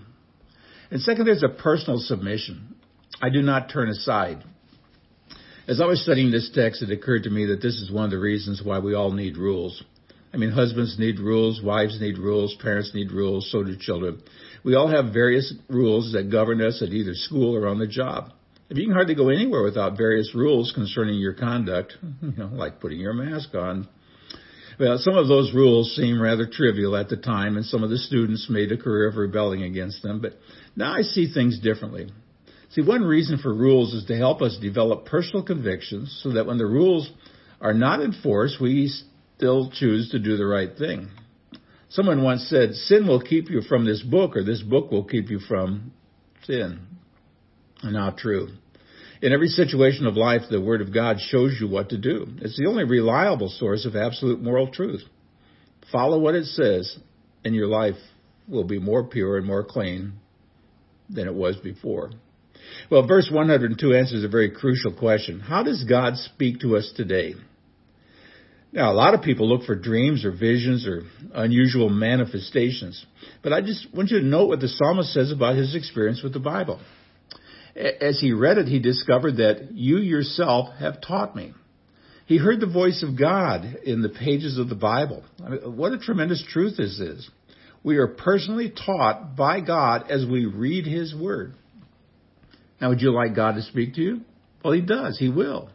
And 0.91 1.01
second, 1.01 1.27
there's 1.27 1.45
a 1.45 1.49
personal 1.49 1.99
submission. 1.99 2.75
I 3.23 3.31
do 3.31 3.43
not 3.43 3.71
turn 3.71 3.89
aside. 3.89 4.43
As 5.69 5.81
I 5.81 5.87
was 5.87 6.03
studying 6.03 6.31
this 6.31 6.51
text, 6.53 6.83
it 6.83 6.91
occurred 6.91 7.25
to 7.25 7.31
me 7.31 7.47
that 7.47 7.63
this 7.63 7.75
is 7.75 7.93
one 7.93 8.05
of 8.05 8.11
the 8.11 8.19
reasons 8.19 8.63
why 8.65 8.81
we 8.81 8.95
all 8.95 9.13
need 9.13 9.37
rules. 9.37 9.83
I 10.33 10.37
mean, 10.37 10.51
husbands 10.51 10.97
need 10.99 11.19
rules, 11.19 11.61
wives 11.63 12.01
need 12.01 12.19
rules, 12.19 12.57
parents 12.61 12.93
need 12.95 13.13
rules, 13.13 13.51
so 13.51 13.63
do 13.63 13.77
children. 13.77 14.23
We 14.65 14.75
all 14.75 14.89
have 14.89 15.13
various 15.13 15.53
rules 15.69 16.13
that 16.13 16.31
govern 16.31 16.61
us 16.61 16.83
at 16.83 16.89
either 16.89 17.15
school 17.15 17.55
or 17.55 17.69
on 17.69 17.79
the 17.79 17.87
job. 17.87 18.33
If 18.69 18.79
you 18.79 18.85
can 18.87 18.95
hardly 18.95 19.17
go 19.17 19.29
anywhere 19.29 19.63
without 19.63 19.97
various 19.97 20.35
rules 20.35 20.73
concerning 20.73 21.19
your 21.19 21.35
conduct, 21.35 21.97
you 22.23 22.33
know, 22.37 22.51
like 22.53 22.81
putting 22.81 23.01
your 23.01 23.13
mask 23.13 23.55
on, 23.55 23.89
well, 24.81 24.97
some 24.97 25.15
of 25.15 25.29
those 25.29 25.53
rules 25.53 25.95
seem 25.95 26.21
rather 26.21 26.47
trivial 26.47 26.97
at 26.97 27.11
the 27.11 27.17
time, 27.19 27.57
and 27.59 27.67
some 27.67 27.85
of 27.85 27.91
the 27.91 27.99
students 27.99 28.49
made 28.49 28.73
a 28.73 28.79
career 28.79 29.09
of 29.09 29.17
rebelling 29.17 29.63
against 29.63 30.03
them, 30.03 30.23
but 30.23 30.33
now 30.75 30.95
I 30.95 31.03
see 31.03 31.31
things 31.31 31.61
differently. 31.61 32.11
See, 32.71 32.81
one 32.81 33.03
reason 33.03 33.37
for 33.37 33.53
rules 33.53 33.93
is 33.93 34.07
to 34.07 34.17
help 34.17 34.41
us 34.41 34.57
develop 34.61 35.05
personal 35.05 35.43
convictions 35.43 36.19
so 36.23 36.33
that 36.33 36.47
when 36.47 36.57
the 36.57 36.65
rules 36.65 37.11
are 37.61 37.75
not 37.75 38.01
enforced, 38.01 38.59
we 38.59 38.91
still 39.37 39.71
choose 39.71 40.11
to 40.13 40.19
do 40.19 40.39
the 40.39 40.47
right 40.47 40.71
thing. 40.79 41.11
Someone 41.91 42.23
once 42.23 42.49
said, 42.49 42.75
sin 42.75 43.07
will 43.07 43.21
keep 43.21 43.51
you 43.51 43.61
from 43.61 43.85
this 43.85 44.01
book, 44.01 44.35
or 44.35 44.45
this 44.45 44.63
book 44.63 44.91
will 44.91 45.05
keep 45.05 45.29
you 45.29 45.41
from 45.41 45.93
sin. 46.45 46.87
Not 47.83 48.17
true. 48.17 48.49
In 49.23 49.35
every 49.35 49.49
situation 49.49 50.07
of 50.07 50.17
life, 50.17 50.43
the 50.51 50.61
Word 50.61 50.81
of 50.81 50.95
God 50.95 51.19
shows 51.21 51.57
you 51.61 51.69
what 51.69 51.91
to 51.91 51.99
do. 51.99 52.27
It's 52.41 52.57
the 52.57 52.67
only 52.67 52.85
reliable 52.85 53.51
source 53.51 53.85
of 53.85 53.95
absolute 53.95 54.41
moral 54.41 54.69
truth. 54.69 55.03
Follow 55.93 56.19
what 56.19 56.35
it 56.35 56.47
says, 56.47 56.99
and 57.45 57.55
your 57.55 57.67
life 57.67 57.97
will 58.49 58.65
be 58.65 58.79
more 58.79 59.05
pure 59.05 59.37
and 59.37 59.47
more 59.47 59.63
clean 59.63 60.15
than 61.11 61.27
it 61.27 61.35
was 61.35 61.57
before. 61.57 62.11
Well, 62.91 63.07
verse 63.07 63.29
102 63.31 63.95
answers 63.95 64.25
a 64.25 64.29
very 64.29 64.51
crucial 64.51 64.95
question. 64.95 65.41
How 65.41 65.63
does 65.63 65.85
God 65.85 66.17
speak 66.17 66.61
to 66.61 66.77
us 66.77 66.91
today? 66.97 67.35
Now, 68.73 68.93
a 68.93 68.95
lot 68.95 69.15
of 69.15 69.23
people 69.23 69.49
look 69.49 69.65
for 69.65 69.75
dreams 69.75 70.25
or 70.25 70.31
visions 70.31 70.87
or 70.87 71.03
unusual 71.35 71.91
manifestations, 71.91 73.05
but 73.43 73.53
I 73.53 73.61
just 73.61 73.93
want 73.93 74.11
you 74.11 74.21
to 74.21 74.25
note 74.25 74.47
what 74.47 74.61
the 74.61 74.69
psalmist 74.69 75.13
says 75.13 75.33
about 75.33 75.57
his 75.57 75.75
experience 75.75 76.23
with 76.23 76.33
the 76.33 76.39
Bible 76.39 76.81
as 77.77 78.21
he 78.21 78.33
read 78.33 78.59
it, 78.59 78.67
he 78.67 78.79
discovered 78.79 79.37
that 79.37 79.73
you 79.73 79.99
yourself 79.99 80.75
have 80.79 81.01
taught 81.01 81.37
me. 81.37 81.55
He 82.27 82.39
heard 82.39 82.61
the 82.61 82.67
voice 82.67 83.03
of 83.03 83.19
God 83.19 83.65
in 83.85 84.03
the 84.03 84.09
pages 84.09 84.57
of 84.57 84.69
the 84.69 84.75
Bible. 84.75 85.25
I 85.45 85.49
mean, 85.49 85.77
what 85.77 85.93
a 85.93 85.99
tremendous 85.99 86.45
truth 86.49 86.77
this 86.77 87.01
is. 87.01 87.29
We 87.83 87.97
are 87.97 88.07
personally 88.07 88.71
taught 88.71 89.37
by 89.37 89.61
God 89.61 90.11
as 90.11 90.27
we 90.27 90.47
read 90.47 90.87
His 90.87 91.15
Word. 91.15 91.55
Now, 92.81 92.91
would 92.91 93.01
you 93.01 93.13
like 93.13 93.35
God 93.35 93.57
to 93.57 93.63
speak 93.63 93.95
to 93.95 94.01
you? 94.01 94.21
Well, 94.65 94.75
he 94.75 94.81
does. 94.81 95.19
He 95.19 95.29
will. 95.29 95.71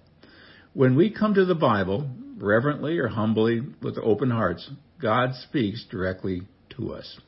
When 0.74 0.96
we 0.96 1.10
come 1.10 1.34
to 1.34 1.46
the 1.46 1.56
Bible, 1.56 2.10
reverently 2.38 2.98
or 3.00 3.08
humbly, 3.08 3.62
with 3.82 3.98
open 3.98 4.30
hearts, 4.30 4.70
God 5.02 5.32
speaks 5.48 5.86
directly 5.90 6.44
to 6.78 6.94
us. 6.94 7.20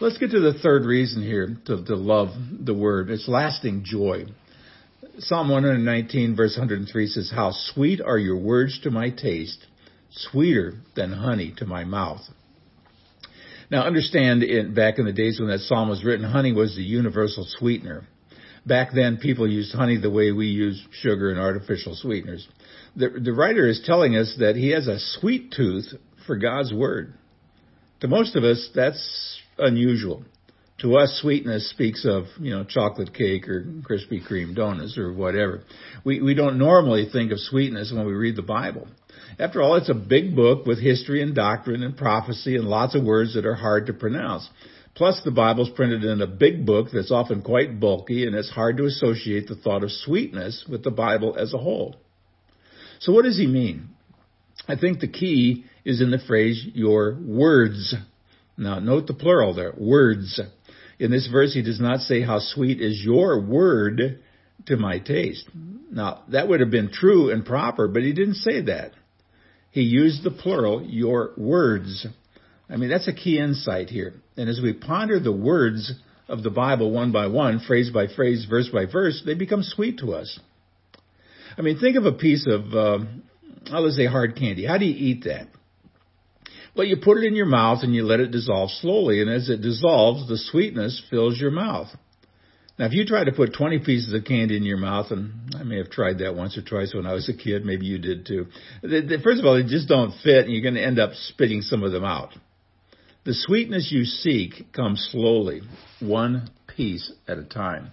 Let's 0.00 0.18
get 0.18 0.30
to 0.32 0.40
the 0.40 0.58
third 0.58 0.84
reason 0.84 1.22
here 1.22 1.56
to, 1.66 1.84
to 1.84 1.96
love 1.96 2.28
the 2.60 2.74
Word. 2.74 3.10
It's 3.10 3.28
lasting 3.28 3.84
joy. 3.84 4.26
Psalm 5.18 5.48
119 5.48 6.36
verse 6.36 6.56
103 6.58 7.06
says, 7.06 7.32
How 7.34 7.52
sweet 7.52 8.00
are 8.02 8.18
your 8.18 8.36
words 8.36 8.78
to 8.82 8.90
my 8.90 9.10
taste, 9.10 9.64
sweeter 10.10 10.74
than 10.94 11.12
honey 11.12 11.54
to 11.58 11.66
my 11.66 11.84
mouth. 11.84 12.20
Now 13.70 13.84
understand, 13.84 14.42
in, 14.42 14.74
back 14.74 14.98
in 14.98 15.06
the 15.06 15.12
days 15.12 15.40
when 15.40 15.48
that 15.48 15.60
psalm 15.60 15.88
was 15.88 16.04
written, 16.04 16.24
honey 16.24 16.52
was 16.52 16.76
the 16.76 16.82
universal 16.82 17.46
sweetener. 17.48 18.06
Back 18.66 18.90
then, 18.92 19.16
people 19.16 19.48
used 19.48 19.74
honey 19.74 19.96
the 19.96 20.10
way 20.10 20.32
we 20.32 20.46
use 20.46 20.84
sugar 20.90 21.30
and 21.30 21.38
artificial 21.38 21.94
sweeteners. 21.94 22.46
The, 22.96 23.08
the 23.08 23.32
writer 23.32 23.66
is 23.68 23.82
telling 23.84 24.16
us 24.16 24.36
that 24.40 24.56
he 24.56 24.70
has 24.70 24.88
a 24.88 24.98
sweet 24.98 25.52
tooth 25.56 25.86
for 26.26 26.36
God's 26.36 26.72
word. 26.72 27.14
To 28.00 28.08
most 28.08 28.36
of 28.36 28.44
us, 28.44 28.70
that's 28.74 29.40
unusual. 29.58 30.24
To 30.80 30.98
us, 30.98 31.18
sweetness 31.22 31.70
speaks 31.70 32.04
of, 32.04 32.24
you 32.38 32.50
know, 32.50 32.62
chocolate 32.64 33.14
cake 33.14 33.48
or 33.48 33.62
Krispy 33.62 34.20
Kreme 34.22 34.54
donuts 34.54 34.98
or 34.98 35.10
whatever. 35.10 35.62
We, 36.04 36.20
we 36.20 36.34
don't 36.34 36.58
normally 36.58 37.08
think 37.10 37.32
of 37.32 37.40
sweetness 37.40 37.92
when 37.94 38.04
we 38.04 38.12
read 38.12 38.36
the 38.36 38.42
Bible. 38.42 38.86
After 39.38 39.62
all, 39.62 39.76
it's 39.76 39.88
a 39.88 39.94
big 39.94 40.36
book 40.36 40.66
with 40.66 40.78
history 40.78 41.22
and 41.22 41.34
doctrine 41.34 41.82
and 41.82 41.96
prophecy 41.96 42.56
and 42.56 42.66
lots 42.66 42.94
of 42.94 43.04
words 43.04 43.34
that 43.34 43.46
are 43.46 43.54
hard 43.54 43.86
to 43.86 43.94
pronounce. 43.94 44.46
Plus, 44.94 45.20
the 45.24 45.30
Bible's 45.30 45.70
printed 45.70 46.04
in 46.04 46.20
a 46.20 46.26
big 46.26 46.66
book 46.66 46.88
that's 46.92 47.10
often 47.10 47.40
quite 47.40 47.80
bulky 47.80 48.26
and 48.26 48.34
it's 48.34 48.50
hard 48.50 48.76
to 48.76 48.84
associate 48.84 49.48
the 49.48 49.54
thought 49.54 49.82
of 49.82 49.90
sweetness 49.90 50.66
with 50.68 50.84
the 50.84 50.90
Bible 50.90 51.36
as 51.38 51.54
a 51.54 51.58
whole. 51.58 51.96
So 52.98 53.12
what 53.12 53.24
does 53.24 53.38
he 53.38 53.46
mean? 53.46 53.88
I 54.68 54.76
think 54.76 55.00
the 55.00 55.08
key 55.08 55.64
is 55.84 56.00
in 56.00 56.10
the 56.10 56.18
phrase, 56.18 56.66
your 56.74 57.16
words. 57.20 57.94
Now, 58.56 58.78
note 58.78 59.06
the 59.06 59.14
plural 59.14 59.54
there, 59.54 59.72
words. 59.76 60.40
In 60.98 61.10
this 61.10 61.28
verse, 61.30 61.54
he 61.54 61.62
does 61.62 61.80
not 61.80 62.00
say, 62.00 62.22
how 62.22 62.38
sweet 62.40 62.80
is 62.80 63.02
your 63.04 63.40
word 63.40 64.20
to 64.66 64.76
my 64.76 64.98
taste. 64.98 65.48
Now, 65.90 66.24
that 66.32 66.48
would 66.48 66.60
have 66.60 66.70
been 66.70 66.90
true 66.90 67.30
and 67.30 67.44
proper, 67.44 67.86
but 67.86 68.02
he 68.02 68.12
didn't 68.12 68.36
say 68.36 68.62
that. 68.62 68.92
He 69.70 69.82
used 69.82 70.24
the 70.24 70.30
plural, 70.30 70.82
your 70.82 71.32
words. 71.36 72.06
I 72.68 72.76
mean, 72.76 72.88
that's 72.88 73.08
a 73.08 73.12
key 73.12 73.38
insight 73.38 73.90
here. 73.90 74.14
And 74.36 74.48
as 74.48 74.60
we 74.62 74.72
ponder 74.72 75.20
the 75.20 75.32
words 75.32 75.92
of 76.28 76.42
the 76.42 76.50
Bible 76.50 76.90
one 76.90 77.12
by 77.12 77.26
one, 77.28 77.60
phrase 77.60 77.90
by 77.90 78.06
phrase, 78.08 78.46
verse 78.48 78.68
by 78.72 78.86
verse, 78.86 79.22
they 79.24 79.34
become 79.34 79.62
sweet 79.62 79.98
to 79.98 80.14
us. 80.14 80.40
I 81.56 81.62
mean, 81.62 81.78
think 81.78 81.96
of 81.96 82.06
a 82.06 82.12
piece 82.12 82.46
of, 82.48 82.74
uh, 82.74 83.04
let's 83.70 83.96
say 83.96 84.06
hard 84.06 84.36
candy. 84.36 84.66
How 84.66 84.78
do 84.78 84.84
you 84.84 84.94
eat 84.94 85.24
that? 85.24 85.48
Well, 86.76 86.86
you 86.86 86.98
put 87.02 87.18
it 87.18 87.24
in 87.24 87.34
your 87.34 87.46
mouth 87.46 87.78
and 87.82 87.94
you 87.94 88.04
let 88.04 88.20
it 88.20 88.30
dissolve 88.30 88.70
slowly, 88.70 89.22
and 89.22 89.30
as 89.30 89.48
it 89.48 89.62
dissolves, 89.62 90.28
the 90.28 90.36
sweetness 90.36 91.02
fills 91.08 91.40
your 91.40 91.50
mouth. 91.50 91.88
Now, 92.78 92.84
if 92.84 92.92
you 92.92 93.06
try 93.06 93.24
to 93.24 93.32
put 93.32 93.54
20 93.54 93.78
pieces 93.78 94.12
of 94.12 94.26
candy 94.26 94.58
in 94.58 94.62
your 94.62 94.76
mouth, 94.76 95.10
and 95.10 95.54
I 95.58 95.62
may 95.62 95.78
have 95.78 95.88
tried 95.88 96.18
that 96.18 96.34
once 96.34 96.58
or 96.58 96.62
twice 96.62 96.92
when 96.94 97.06
I 97.06 97.14
was 97.14 97.26
a 97.30 97.32
kid, 97.32 97.64
maybe 97.64 97.86
you 97.86 97.96
did 97.98 98.26
too. 98.26 98.48
First 98.82 99.40
of 99.40 99.46
all, 99.46 99.54
they 99.54 99.62
just 99.62 99.88
don't 99.88 100.12
fit, 100.22 100.44
and 100.44 100.52
you're 100.52 100.60
going 100.60 100.74
to 100.74 100.84
end 100.84 100.98
up 100.98 101.12
spitting 101.14 101.62
some 101.62 101.82
of 101.82 101.92
them 101.92 102.04
out. 102.04 102.34
The 103.24 103.32
sweetness 103.32 103.90
you 103.90 104.04
seek 104.04 104.72
comes 104.74 105.08
slowly, 105.10 105.62
one 106.00 106.50
piece 106.76 107.10
at 107.26 107.38
a 107.38 107.44
time. 107.44 107.92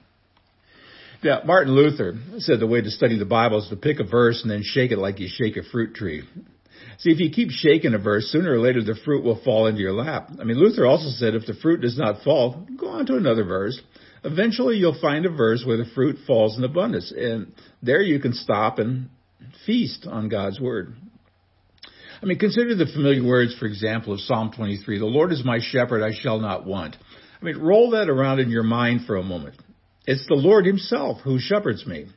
Now, 1.24 1.42
Martin 1.46 1.74
Luther 1.74 2.15
said 2.39 2.60
the 2.60 2.68
way 2.68 2.82
to 2.82 2.92
study 2.92 3.18
the 3.18 3.25
Bible 3.25 3.60
is 3.60 3.70
to 3.70 3.75
pick 3.75 4.00
a 4.00 4.03
verse 4.03 4.42
and 4.42 4.51
then 4.51 4.62
shake 4.63 4.92
it 4.92 4.98
like 4.98 5.20
you 5.20 5.30
shake 5.32 5.58
a 5.58 5.63
fruit 5.63 5.96
tree. 5.96 6.24
See, 7.00 7.12
if 7.12 7.20
you 7.20 7.32
keep 7.32 7.50
shaking 7.50 7.94
a 7.94 7.98
verse, 7.98 8.30
sooner 8.32 8.53
or 8.53 8.60
later 8.60 8.84
the 8.84 8.96
fruit 9.06 9.24
will 9.24 9.42
fall 9.44 9.68
into 9.68 9.82
your 9.82 9.94
lap. 9.94 10.30
I 10.39 10.44
mean, 10.44 10.58
Luther 10.58 10.86
also 10.86 11.10
said 11.10 11.34
if 11.34 11.46
the 11.46 11.53
fruit 11.53 11.82
does 11.82 11.98
not 11.98 12.24
fall, 12.24 12.68
go 12.77 12.89
on 12.89 13.06
to 13.08 13.15
another 13.15 13.44
verse. 13.44 13.80
Eventually 14.24 14.77
you'll 14.77 15.00
find 15.00 15.25
a 15.25 15.30
verse 15.30 15.63
where 15.65 15.77
the 15.77 15.89
fruit 15.96 16.18
falls 16.27 16.58
in 16.58 16.63
abundance, 16.63 17.13
and 17.15 17.53
there 17.82 18.01
you 18.01 18.20
can 18.20 18.34
stop 18.34 18.80
and 18.80 19.10
feast 19.65 20.08
on 20.10 20.30
God's 20.30 20.60
Word. 20.60 20.94
I 22.22 22.25
mean, 22.25 22.39
consider 22.39 22.74
the 22.75 22.86
familiar 22.86 23.24
words, 23.24 23.56
for 23.58 23.65
example, 23.65 24.13
of 24.13 24.22
Psalm 24.22 24.51
23. 24.56 25.00
The 25.00 25.06
Lord 25.06 25.32
is 25.34 25.44
my 25.44 25.60
shepherd, 25.62 26.01
I 26.01 26.12
shall 26.13 26.39
not 26.39 26.65
want. 26.65 26.96
I 27.42 27.46
mean, 27.46 27.58
roll 27.58 27.92
that 27.92 28.10
around 28.10 28.39
in 28.39 28.50
your 28.50 28.63
mind 28.63 29.06
for 29.06 29.18
a 29.18 29.24
moment. 29.24 29.56
It's 30.05 30.25
the 30.27 30.36
Lord 30.36 30.65
Himself 30.65 31.22
who 31.22 31.39
shepherds 31.39 31.86
me. 31.86 32.07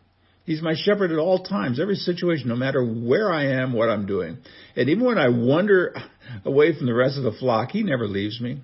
He's 0.44 0.62
my 0.62 0.74
shepherd 0.76 1.10
at 1.10 1.18
all 1.18 1.42
times, 1.42 1.80
every 1.80 1.96
situation, 1.96 2.48
no 2.48 2.56
matter 2.56 2.84
where 2.84 3.32
I 3.32 3.60
am, 3.60 3.72
what 3.72 3.90
I'm 3.90 4.06
doing. 4.06 4.38
And 4.76 4.88
even 4.88 5.04
when 5.04 5.18
I 5.18 5.28
wander 5.28 5.94
away 6.44 6.76
from 6.76 6.86
the 6.86 6.94
rest 6.94 7.18
of 7.18 7.24
the 7.24 7.32
flock, 7.32 7.72
He 7.72 7.82
never 7.82 8.06
leaves 8.06 8.40
me. 8.40 8.60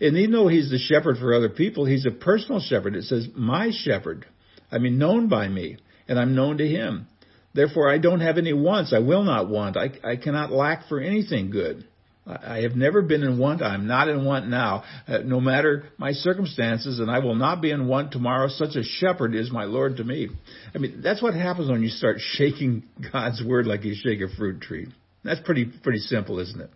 And 0.00 0.16
even 0.16 0.32
though 0.32 0.48
He's 0.48 0.70
the 0.70 0.78
shepherd 0.78 1.18
for 1.18 1.34
other 1.34 1.50
people, 1.50 1.84
He's 1.84 2.06
a 2.06 2.10
personal 2.10 2.60
shepherd. 2.60 2.96
It 2.96 3.04
says, 3.04 3.28
my 3.34 3.70
shepherd. 3.72 4.26
I 4.70 4.78
mean, 4.78 4.98
known 4.98 5.28
by 5.28 5.48
me, 5.48 5.76
and 6.08 6.18
I'm 6.18 6.34
known 6.34 6.58
to 6.58 6.66
Him. 6.66 7.06
Therefore, 7.54 7.92
I 7.92 7.98
don't 7.98 8.20
have 8.20 8.38
any 8.38 8.54
wants. 8.54 8.94
I 8.94 9.00
will 9.00 9.22
not 9.22 9.50
want. 9.50 9.76
I, 9.76 9.90
I 10.02 10.16
cannot 10.16 10.50
lack 10.50 10.88
for 10.88 10.98
anything 10.98 11.50
good. 11.50 11.86
I 12.24 12.58
have 12.58 12.76
never 12.76 13.02
been 13.02 13.24
in 13.24 13.38
want. 13.38 13.62
I'm 13.62 13.88
not 13.88 14.08
in 14.08 14.24
want 14.24 14.48
now, 14.48 14.84
uh, 15.08 15.18
no 15.24 15.40
matter 15.40 15.86
my 15.98 16.12
circumstances, 16.12 17.00
and 17.00 17.10
I 17.10 17.18
will 17.18 17.34
not 17.34 17.60
be 17.60 17.72
in 17.72 17.88
want 17.88 18.12
tomorrow. 18.12 18.46
Such 18.48 18.76
a 18.76 18.84
shepherd 18.84 19.34
is 19.34 19.50
my 19.50 19.64
Lord 19.64 19.96
to 19.96 20.04
me. 20.04 20.28
I 20.72 20.78
mean, 20.78 21.00
that's 21.02 21.20
what 21.20 21.34
happens 21.34 21.68
when 21.68 21.82
you 21.82 21.88
start 21.88 22.18
shaking 22.20 22.84
God's 23.12 23.42
word 23.44 23.66
like 23.66 23.84
you 23.84 23.94
shake 23.96 24.20
a 24.20 24.28
fruit 24.36 24.60
tree. 24.60 24.86
That's 25.24 25.40
pretty, 25.40 25.66
pretty 25.82 25.98
simple, 25.98 26.38
isn't 26.38 26.60
it? 26.60 26.70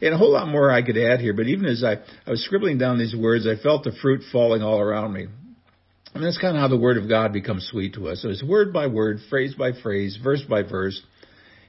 And 0.00 0.14
a 0.14 0.18
whole 0.18 0.32
lot 0.32 0.46
more 0.46 0.70
I 0.70 0.82
could 0.82 0.96
add 0.96 1.18
here, 1.18 1.34
but 1.34 1.46
even 1.46 1.66
as 1.66 1.82
I, 1.82 1.94
I 2.24 2.30
was 2.30 2.44
scribbling 2.44 2.78
down 2.78 2.98
these 2.98 3.14
words, 3.14 3.48
I 3.48 3.60
felt 3.60 3.82
the 3.82 3.92
fruit 4.00 4.22
falling 4.30 4.62
all 4.62 4.78
around 4.78 5.12
me. 5.12 5.26
And 6.14 6.24
that's 6.24 6.38
kind 6.38 6.56
of 6.56 6.60
how 6.60 6.68
the 6.68 6.78
Word 6.78 6.96
of 6.96 7.08
God 7.08 7.32
becomes 7.32 7.68
sweet 7.70 7.94
to 7.94 8.08
us. 8.08 8.22
So 8.22 8.28
it's 8.30 8.42
word 8.42 8.72
by 8.72 8.86
word, 8.88 9.18
phrase 9.28 9.54
by 9.54 9.72
phrase, 9.80 10.18
verse 10.22 10.42
by 10.48 10.62
verse. 10.62 11.00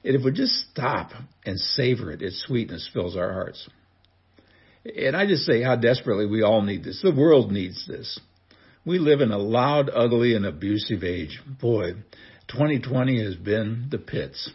And 0.04 0.16
if 0.16 0.24
we 0.24 0.32
just 0.32 0.66
stop 0.70 1.10
and 1.46 1.58
savor 1.58 2.10
it, 2.10 2.22
its 2.22 2.44
sweetness 2.46 2.90
fills 2.92 3.16
our 3.16 3.32
hearts. 3.32 3.68
And 4.84 5.16
I 5.16 5.26
just 5.26 5.44
say 5.44 5.62
how 5.62 5.76
desperately 5.76 6.26
we 6.26 6.42
all 6.42 6.62
need 6.62 6.82
this. 6.82 7.00
The 7.02 7.14
world 7.14 7.52
needs 7.52 7.86
this. 7.86 8.18
We 8.84 8.98
live 8.98 9.20
in 9.20 9.30
a 9.30 9.38
loud, 9.38 9.90
ugly, 9.94 10.34
and 10.34 10.44
abusive 10.44 11.04
age. 11.04 11.40
Boy, 11.60 11.92
2020 12.48 13.24
has 13.24 13.36
been 13.36 13.86
the 13.90 13.98
pits. 13.98 14.50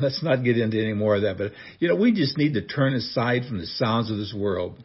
Let's 0.00 0.22
not 0.22 0.44
get 0.44 0.58
into 0.58 0.78
any 0.78 0.92
more 0.92 1.16
of 1.16 1.22
that, 1.22 1.38
but 1.38 1.52
you 1.78 1.88
know, 1.88 1.96
we 1.96 2.12
just 2.12 2.36
need 2.36 2.52
to 2.54 2.66
turn 2.66 2.92
aside 2.92 3.44
from 3.48 3.58
the 3.58 3.66
sounds 3.66 4.10
of 4.10 4.18
this 4.18 4.34
world 4.36 4.76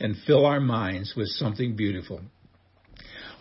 and 0.00 0.16
fill 0.26 0.44
our 0.44 0.58
minds 0.60 1.14
with 1.16 1.28
something 1.28 1.76
beautiful. 1.76 2.20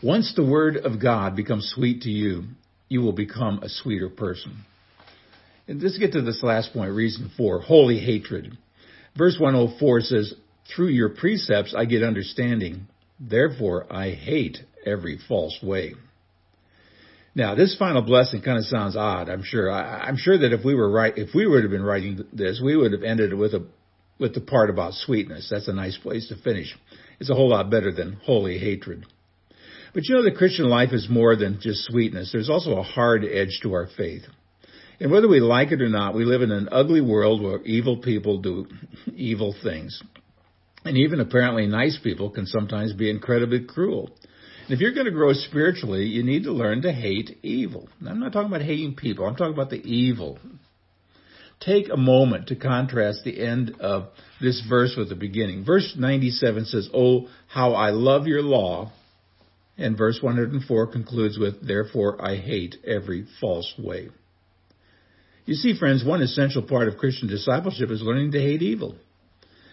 Once 0.03 0.33
the 0.35 0.45
Word 0.45 0.77
of 0.77 1.01
God 1.01 1.35
becomes 1.35 1.73
sweet 1.75 2.01
to 2.03 2.09
you, 2.09 2.43
you 2.87 3.01
will 3.01 3.13
become 3.13 3.59
a 3.63 3.69
sweeter 3.69 4.09
person. 4.09 4.63
Let's 5.67 5.97
get 5.97 6.11
to 6.13 6.21
this 6.21 6.43
last 6.43 6.73
point, 6.73 6.93
reason 6.93 7.31
four, 7.35 7.59
holy 7.59 7.99
hatred. 7.99 8.57
Verse 9.17 9.37
104 9.39 10.01
says, 10.01 10.33
through 10.73 10.89
your 10.89 11.09
precepts 11.09 11.73
I 11.75 11.85
get 11.85 12.03
understanding. 12.03 12.87
Therefore 13.19 13.85
I 13.91 14.11
hate 14.11 14.57
every 14.85 15.19
false 15.27 15.57
way. 15.61 15.93
Now, 17.33 17.53
this 17.53 17.75
final 17.77 18.01
blessing 18.01 18.41
kind 18.41 18.57
of 18.57 18.65
sounds 18.65 18.95
odd. 18.95 19.29
I'm 19.29 19.43
sure. 19.43 19.69
I, 19.69 20.07
am 20.07 20.15
sure 20.15 20.37
that 20.37 20.53
if 20.53 20.63
we 20.63 20.73
were 20.73 20.89
right, 20.89 21.13
if 21.17 21.35
we 21.35 21.45
would 21.45 21.63
have 21.63 21.71
been 21.71 21.83
writing 21.83 22.23
this, 22.31 22.61
we 22.63 22.77
would 22.77 22.93
have 22.93 23.03
ended 23.03 23.33
with 23.33 23.53
a 23.53 23.65
with 24.17 24.33
the 24.33 24.39
part 24.39 24.69
about 24.69 24.93
sweetness. 24.93 25.49
That's 25.51 25.67
a 25.67 25.73
nice 25.73 25.97
place 25.97 26.29
to 26.29 26.37
finish. 26.37 26.73
It's 27.19 27.29
a 27.29 27.35
whole 27.35 27.49
lot 27.49 27.69
better 27.69 27.91
than 27.91 28.13
holy 28.23 28.57
hatred. 28.57 29.05
But 29.93 30.07
you 30.07 30.15
know, 30.15 30.23
the 30.23 30.31
Christian 30.31 30.69
life 30.69 30.93
is 30.93 31.09
more 31.09 31.35
than 31.35 31.59
just 31.59 31.83
sweetness. 31.85 32.31
There's 32.31 32.49
also 32.49 32.77
a 32.77 32.83
hard 32.83 33.25
edge 33.25 33.59
to 33.63 33.73
our 33.73 33.87
faith. 33.97 34.23
And 34.99 35.11
whether 35.11 35.27
we 35.27 35.39
like 35.39 35.71
it 35.71 35.81
or 35.81 35.89
not, 35.89 36.15
we 36.15 36.25
live 36.25 36.41
in 36.41 36.51
an 36.51 36.69
ugly 36.71 37.01
world 37.01 37.41
where 37.41 37.61
evil 37.63 37.97
people 37.97 38.39
do 38.39 38.67
evil 39.13 39.53
things. 39.61 40.01
And 40.85 40.97
even 40.97 41.19
apparently 41.19 41.65
nice 41.65 41.99
people 42.01 42.29
can 42.29 42.45
sometimes 42.45 42.93
be 42.93 43.09
incredibly 43.09 43.65
cruel. 43.65 44.11
And 44.65 44.73
if 44.73 44.79
you're 44.79 44.93
going 44.93 45.05
to 45.05 45.11
grow 45.11 45.33
spiritually, 45.33 46.05
you 46.05 46.23
need 46.23 46.43
to 46.43 46.51
learn 46.51 46.83
to 46.83 46.91
hate 46.91 47.37
evil. 47.43 47.89
I'm 48.07 48.19
not 48.19 48.33
talking 48.33 48.49
about 48.49 48.61
hating 48.61 48.95
people. 48.95 49.25
I'm 49.25 49.35
talking 49.35 49.53
about 49.53 49.69
the 49.69 49.81
evil. 49.81 50.39
Take 51.59 51.89
a 51.91 51.97
moment 51.97 52.47
to 52.47 52.55
contrast 52.55 53.23
the 53.23 53.39
end 53.39 53.75
of 53.79 54.09
this 54.41 54.63
verse 54.67 54.95
with 54.97 55.09
the 55.09 55.15
beginning. 55.15 55.65
Verse 55.65 55.95
97 55.97 56.65
says, 56.65 56.89
Oh, 56.93 57.27
how 57.47 57.73
I 57.73 57.89
love 57.89 58.27
your 58.27 58.41
law. 58.41 58.91
And 59.77 59.97
verse 59.97 60.19
104 60.21 60.87
concludes 60.87 61.37
with, 61.37 61.65
Therefore 61.65 62.23
I 62.23 62.37
hate 62.37 62.75
every 62.85 63.25
false 63.41 63.73
way. 63.77 64.09
You 65.45 65.53
see, 65.53 65.77
friends, 65.77 66.03
one 66.03 66.21
essential 66.21 66.63
part 66.63 66.87
of 66.87 66.97
Christian 66.97 67.27
discipleship 67.27 67.91
is 67.91 68.01
learning 68.01 68.31
to 68.31 68.41
hate 68.41 68.61
evil. 68.63 68.95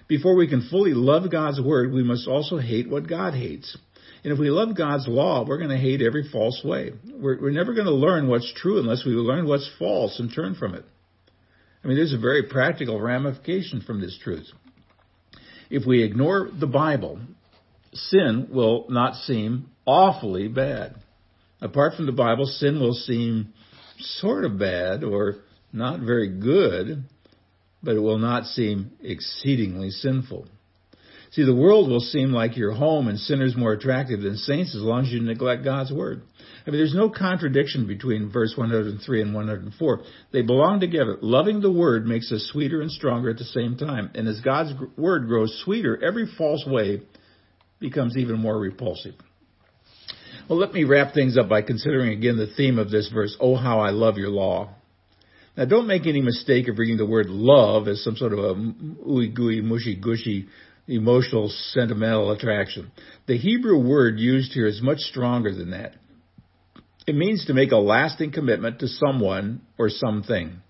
Before 0.06 0.36
we 0.36 0.48
can 0.48 0.68
fully 0.68 0.92
love 0.92 1.30
God's 1.30 1.60
word, 1.60 1.92
we 1.92 2.02
must 2.02 2.28
also 2.28 2.58
hate 2.58 2.88
what 2.88 3.08
God 3.08 3.32
hates. 3.34 3.76
And 4.22 4.32
if 4.32 4.38
we 4.38 4.50
love 4.50 4.76
God's 4.76 5.08
law, 5.08 5.44
we're 5.46 5.58
going 5.58 5.70
to 5.70 5.76
hate 5.78 6.02
every 6.02 6.28
false 6.30 6.60
way. 6.62 6.92
We're, 7.10 7.40
we're 7.40 7.50
never 7.50 7.72
going 7.72 7.86
to 7.86 7.94
learn 7.94 8.28
what's 8.28 8.52
true 8.54 8.78
unless 8.78 9.04
we 9.04 9.12
learn 9.12 9.48
what's 9.48 9.68
false 9.78 10.20
and 10.20 10.32
turn 10.32 10.54
from 10.54 10.74
it. 10.74 10.84
I 11.82 11.88
mean, 11.88 11.96
there's 11.96 12.12
a 12.12 12.18
very 12.18 12.44
practical 12.44 13.00
ramification 13.00 13.80
from 13.80 14.00
this 14.00 14.16
truth. 14.22 14.46
If 15.70 15.86
we 15.86 16.04
ignore 16.04 16.50
the 16.52 16.66
Bible, 16.66 17.18
sin 17.92 18.48
will 18.50 18.86
not 18.90 19.14
seem 19.14 19.70
awfully 19.86 20.48
bad. 20.48 20.96
Apart 21.60 21.94
from 21.94 22.06
the 22.06 22.12
Bible, 22.12 22.44
sin 22.46 22.78
will 22.78 22.92
seem 22.92 23.54
sort 23.98 24.44
of 24.44 24.58
bad 24.58 25.02
or 25.02 25.36
not 25.72 26.00
very 26.00 26.28
good, 26.28 27.04
but 27.82 27.96
it 27.96 28.00
will 28.00 28.18
not 28.18 28.44
seem 28.46 28.92
exceedingly 29.02 29.90
sinful. 29.90 30.46
See, 31.32 31.44
the 31.44 31.54
world 31.54 31.88
will 31.88 32.00
seem 32.00 32.30
like 32.30 32.58
your 32.58 32.72
home 32.72 33.08
and 33.08 33.18
sinners 33.18 33.56
more 33.56 33.72
attractive 33.72 34.20
than 34.20 34.36
saints 34.36 34.74
as 34.74 34.82
long 34.82 35.06
as 35.06 35.12
you 35.12 35.20
neglect 35.20 35.64
God's 35.64 35.90
word. 35.90 36.20
I 36.66 36.70
mean, 36.70 36.78
there's 36.78 36.94
no 36.94 37.08
contradiction 37.08 37.86
between 37.86 38.30
verse 38.30 38.52
103 38.54 39.22
and 39.22 39.34
104. 39.34 40.02
They 40.30 40.42
belong 40.42 40.80
together. 40.80 41.16
Loving 41.22 41.62
the 41.62 41.72
word 41.72 42.04
makes 42.04 42.30
us 42.30 42.50
sweeter 42.52 42.82
and 42.82 42.90
stronger 42.90 43.30
at 43.30 43.38
the 43.38 43.44
same 43.44 43.78
time. 43.78 44.10
And 44.14 44.28
as 44.28 44.42
God's 44.42 44.72
word 44.98 45.26
grows 45.26 45.58
sweeter, 45.64 45.98
every 46.04 46.26
false 46.36 46.66
way 46.66 47.00
becomes 47.80 48.18
even 48.18 48.38
more 48.38 48.58
repulsive. 48.58 49.14
Well, 50.50 50.58
let 50.58 50.74
me 50.74 50.84
wrap 50.84 51.14
things 51.14 51.38
up 51.38 51.48
by 51.48 51.62
considering 51.62 52.10
again 52.10 52.36
the 52.36 52.52
theme 52.58 52.78
of 52.78 52.90
this 52.90 53.08
verse, 53.08 53.34
Oh, 53.40 53.56
how 53.56 53.80
I 53.80 53.90
love 53.90 54.18
your 54.18 54.28
law. 54.28 54.74
Now, 55.56 55.66
don't 55.66 55.86
make 55.86 56.06
any 56.06 56.22
mistake 56.22 56.68
of 56.68 56.78
reading 56.78 56.96
the 56.96 57.06
word 57.06 57.26
love 57.28 57.86
as 57.86 58.02
some 58.02 58.16
sort 58.16 58.32
of 58.32 58.38
a 58.38 58.54
ooey 58.54 59.34
gooey, 59.34 59.60
mushy 59.60 59.96
gushy 59.96 60.48
emotional, 60.88 61.48
sentimental 61.70 62.30
attraction. 62.32 62.90
The 63.26 63.38
Hebrew 63.38 63.78
word 63.78 64.18
used 64.18 64.52
here 64.52 64.66
is 64.66 64.82
much 64.82 64.98
stronger 64.98 65.54
than 65.54 65.70
that. 65.70 65.94
It 67.06 67.14
means 67.14 67.46
to 67.46 67.54
make 67.54 67.72
a 67.72 67.76
lasting 67.76 68.32
commitment 68.32 68.80
to 68.80 68.88
someone 68.88 69.62
or 69.78 69.88
something. 69.90 70.60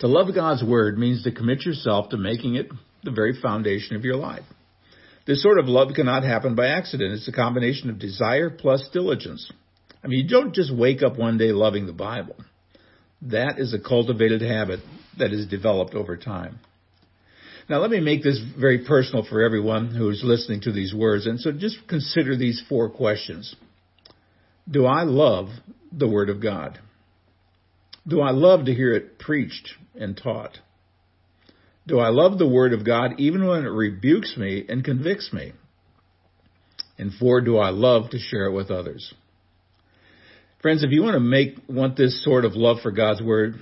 To 0.00 0.06
love 0.06 0.32
God's 0.34 0.62
word 0.62 0.98
means 0.98 1.24
to 1.24 1.32
commit 1.32 1.64
yourself 1.64 2.10
to 2.10 2.16
making 2.16 2.54
it 2.54 2.68
the 3.02 3.10
very 3.10 3.40
foundation 3.40 3.96
of 3.96 4.04
your 4.04 4.16
life. 4.16 4.44
This 5.26 5.42
sort 5.42 5.58
of 5.58 5.66
love 5.66 5.88
cannot 5.94 6.22
happen 6.22 6.54
by 6.54 6.68
accident. 6.68 7.12
It's 7.12 7.28
a 7.28 7.32
combination 7.32 7.90
of 7.90 7.98
desire 7.98 8.48
plus 8.48 8.88
diligence. 8.92 9.50
I 10.02 10.06
mean, 10.06 10.20
you 10.20 10.28
don't 10.28 10.54
just 10.54 10.74
wake 10.74 11.02
up 11.02 11.18
one 11.18 11.36
day 11.36 11.52
loving 11.52 11.86
the 11.86 11.92
Bible. 11.92 12.36
That 13.22 13.58
is 13.58 13.74
a 13.74 13.78
cultivated 13.78 14.42
habit 14.42 14.80
that 15.18 15.32
is 15.32 15.46
developed 15.46 15.94
over 15.94 16.16
time. 16.16 16.60
Now, 17.68 17.78
let 17.80 17.90
me 17.90 18.00
make 18.00 18.22
this 18.22 18.40
very 18.58 18.86
personal 18.86 19.24
for 19.24 19.42
everyone 19.42 19.94
who's 19.94 20.22
listening 20.24 20.62
to 20.62 20.72
these 20.72 20.94
words. 20.94 21.26
And 21.26 21.38
so 21.38 21.52
just 21.52 21.86
consider 21.86 22.36
these 22.36 22.62
four 22.68 22.88
questions. 22.88 23.54
Do 24.70 24.86
I 24.86 25.02
love 25.02 25.48
the 25.92 26.08
Word 26.08 26.30
of 26.30 26.42
God? 26.42 26.78
Do 28.06 28.22
I 28.22 28.30
love 28.30 28.64
to 28.66 28.74
hear 28.74 28.94
it 28.94 29.18
preached 29.18 29.74
and 29.94 30.16
taught? 30.16 30.58
Do 31.86 31.98
I 31.98 32.08
love 32.08 32.38
the 32.38 32.48
Word 32.48 32.72
of 32.72 32.86
God 32.86 33.12
even 33.18 33.46
when 33.46 33.64
it 33.64 33.68
rebukes 33.68 34.36
me 34.36 34.64
and 34.66 34.84
convicts 34.84 35.30
me? 35.32 35.52
And 36.96 37.12
four, 37.12 37.42
do 37.42 37.58
I 37.58 37.70
love 37.70 38.10
to 38.10 38.18
share 38.18 38.46
it 38.46 38.52
with 38.52 38.70
others? 38.70 39.12
Friends, 40.60 40.82
if 40.82 40.90
you 40.90 41.02
want 41.02 41.14
to 41.14 41.20
make, 41.20 41.56
want 41.68 41.96
this 41.96 42.24
sort 42.24 42.44
of 42.44 42.54
love 42.54 42.78
for 42.82 42.90
God's 42.90 43.22
Word, 43.22 43.54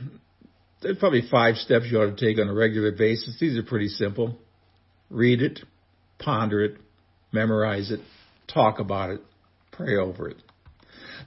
there's 0.81 0.97
probably 0.97 1.23
five 1.31 1.57
steps 1.57 1.87
you 1.91 2.01
ought 2.01 2.17
to 2.17 2.27
take 2.27 2.41
on 2.41 2.49
a 2.49 2.55
regular 2.55 2.91
basis. 2.91 3.37
These 3.39 3.59
are 3.59 3.63
pretty 3.63 3.89
simple. 3.89 4.39
Read 5.11 5.43
it, 5.43 5.61
ponder 6.19 6.65
it, 6.65 6.77
memorize 7.33 7.91
it, 7.91 8.01
talk 8.53 8.79
about 8.79 9.11
it, 9.11 9.21
pray 9.73 9.97
over 9.97 10.31
it. 10.31 10.39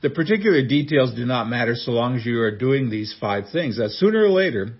The 0.02 0.10
particular 0.10 0.66
details 0.66 1.14
do 1.14 1.26
not 1.26 1.50
matter 1.50 1.76
so 1.76 1.92
long 1.92 2.16
as 2.16 2.26
you 2.26 2.42
are 2.42 2.56
doing 2.56 2.90
these 2.90 3.16
five 3.20 3.46
things. 3.52 3.78
That 3.78 3.92
sooner 3.92 4.24
or 4.24 4.30
later, 4.30 4.74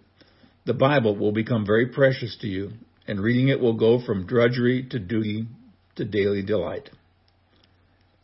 the 0.66 0.74
Bible 0.74 1.16
will 1.16 1.32
become 1.32 1.68
very 1.68 1.88
precious 1.88 2.36
to 2.42 2.48
you, 2.48 2.72
and 3.08 3.20
reading 3.20 3.50
it 3.50 3.60
will 3.60 3.74
go 3.74 4.04
from 4.04 4.26
drudgery 4.26 4.88
to 4.90 4.98
duty 4.98 5.48
to 5.98 6.06
daily 6.06 6.42
delight. 6.42 6.90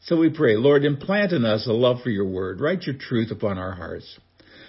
So 0.06 0.18
we 0.18 0.30
pray, 0.30 0.56
Lord, 0.56 0.86
implant 0.86 1.32
in 1.32 1.46
us 1.46 1.66
a 1.68 1.74
love 1.74 2.02
for 2.04 2.12
your 2.12 2.28
word. 2.28 2.62
Write 2.62 2.84
your 2.84 2.96
truth 2.96 3.32
upon 3.32 3.58
our 3.58 3.74
hearts. 3.74 4.20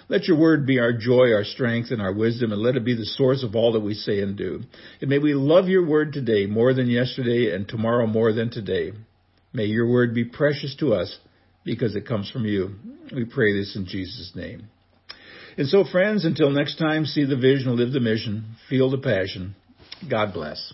Let 0.09 0.23
your 0.23 0.39
word 0.39 0.65
be 0.65 0.79
our 0.79 0.93
joy, 0.93 1.31
our 1.31 1.43
strength, 1.43 1.91
and 1.91 2.01
our 2.01 2.13
wisdom, 2.13 2.51
and 2.51 2.61
let 2.61 2.75
it 2.75 2.83
be 2.83 2.95
the 2.95 3.05
source 3.05 3.43
of 3.43 3.55
all 3.55 3.73
that 3.73 3.81
we 3.81 3.93
say 3.93 4.21
and 4.21 4.35
do. 4.35 4.63
And 4.99 5.09
may 5.09 5.19
we 5.19 5.35
love 5.35 5.67
your 5.67 5.85
word 5.85 6.13
today 6.13 6.47
more 6.47 6.73
than 6.73 6.89
yesterday 6.89 7.53
and 7.53 7.67
tomorrow 7.67 8.07
more 8.07 8.33
than 8.33 8.49
today. 8.49 8.93
May 9.53 9.65
your 9.65 9.87
word 9.87 10.15
be 10.15 10.25
precious 10.25 10.75
to 10.79 10.93
us 10.93 11.19
because 11.63 11.95
it 11.95 12.07
comes 12.07 12.31
from 12.31 12.45
you. 12.45 12.71
We 13.13 13.25
pray 13.25 13.53
this 13.53 13.75
in 13.75 13.85
Jesus' 13.85 14.31
name. 14.33 14.69
And 15.57 15.67
so, 15.67 15.83
friends, 15.83 16.25
until 16.25 16.49
next 16.49 16.77
time, 16.77 17.05
see 17.05 17.25
the 17.25 17.35
vision, 17.35 17.75
live 17.75 17.91
the 17.91 17.99
mission, 17.99 18.55
feel 18.69 18.89
the 18.89 18.97
passion. 18.97 19.55
God 20.09 20.33
bless. 20.33 20.73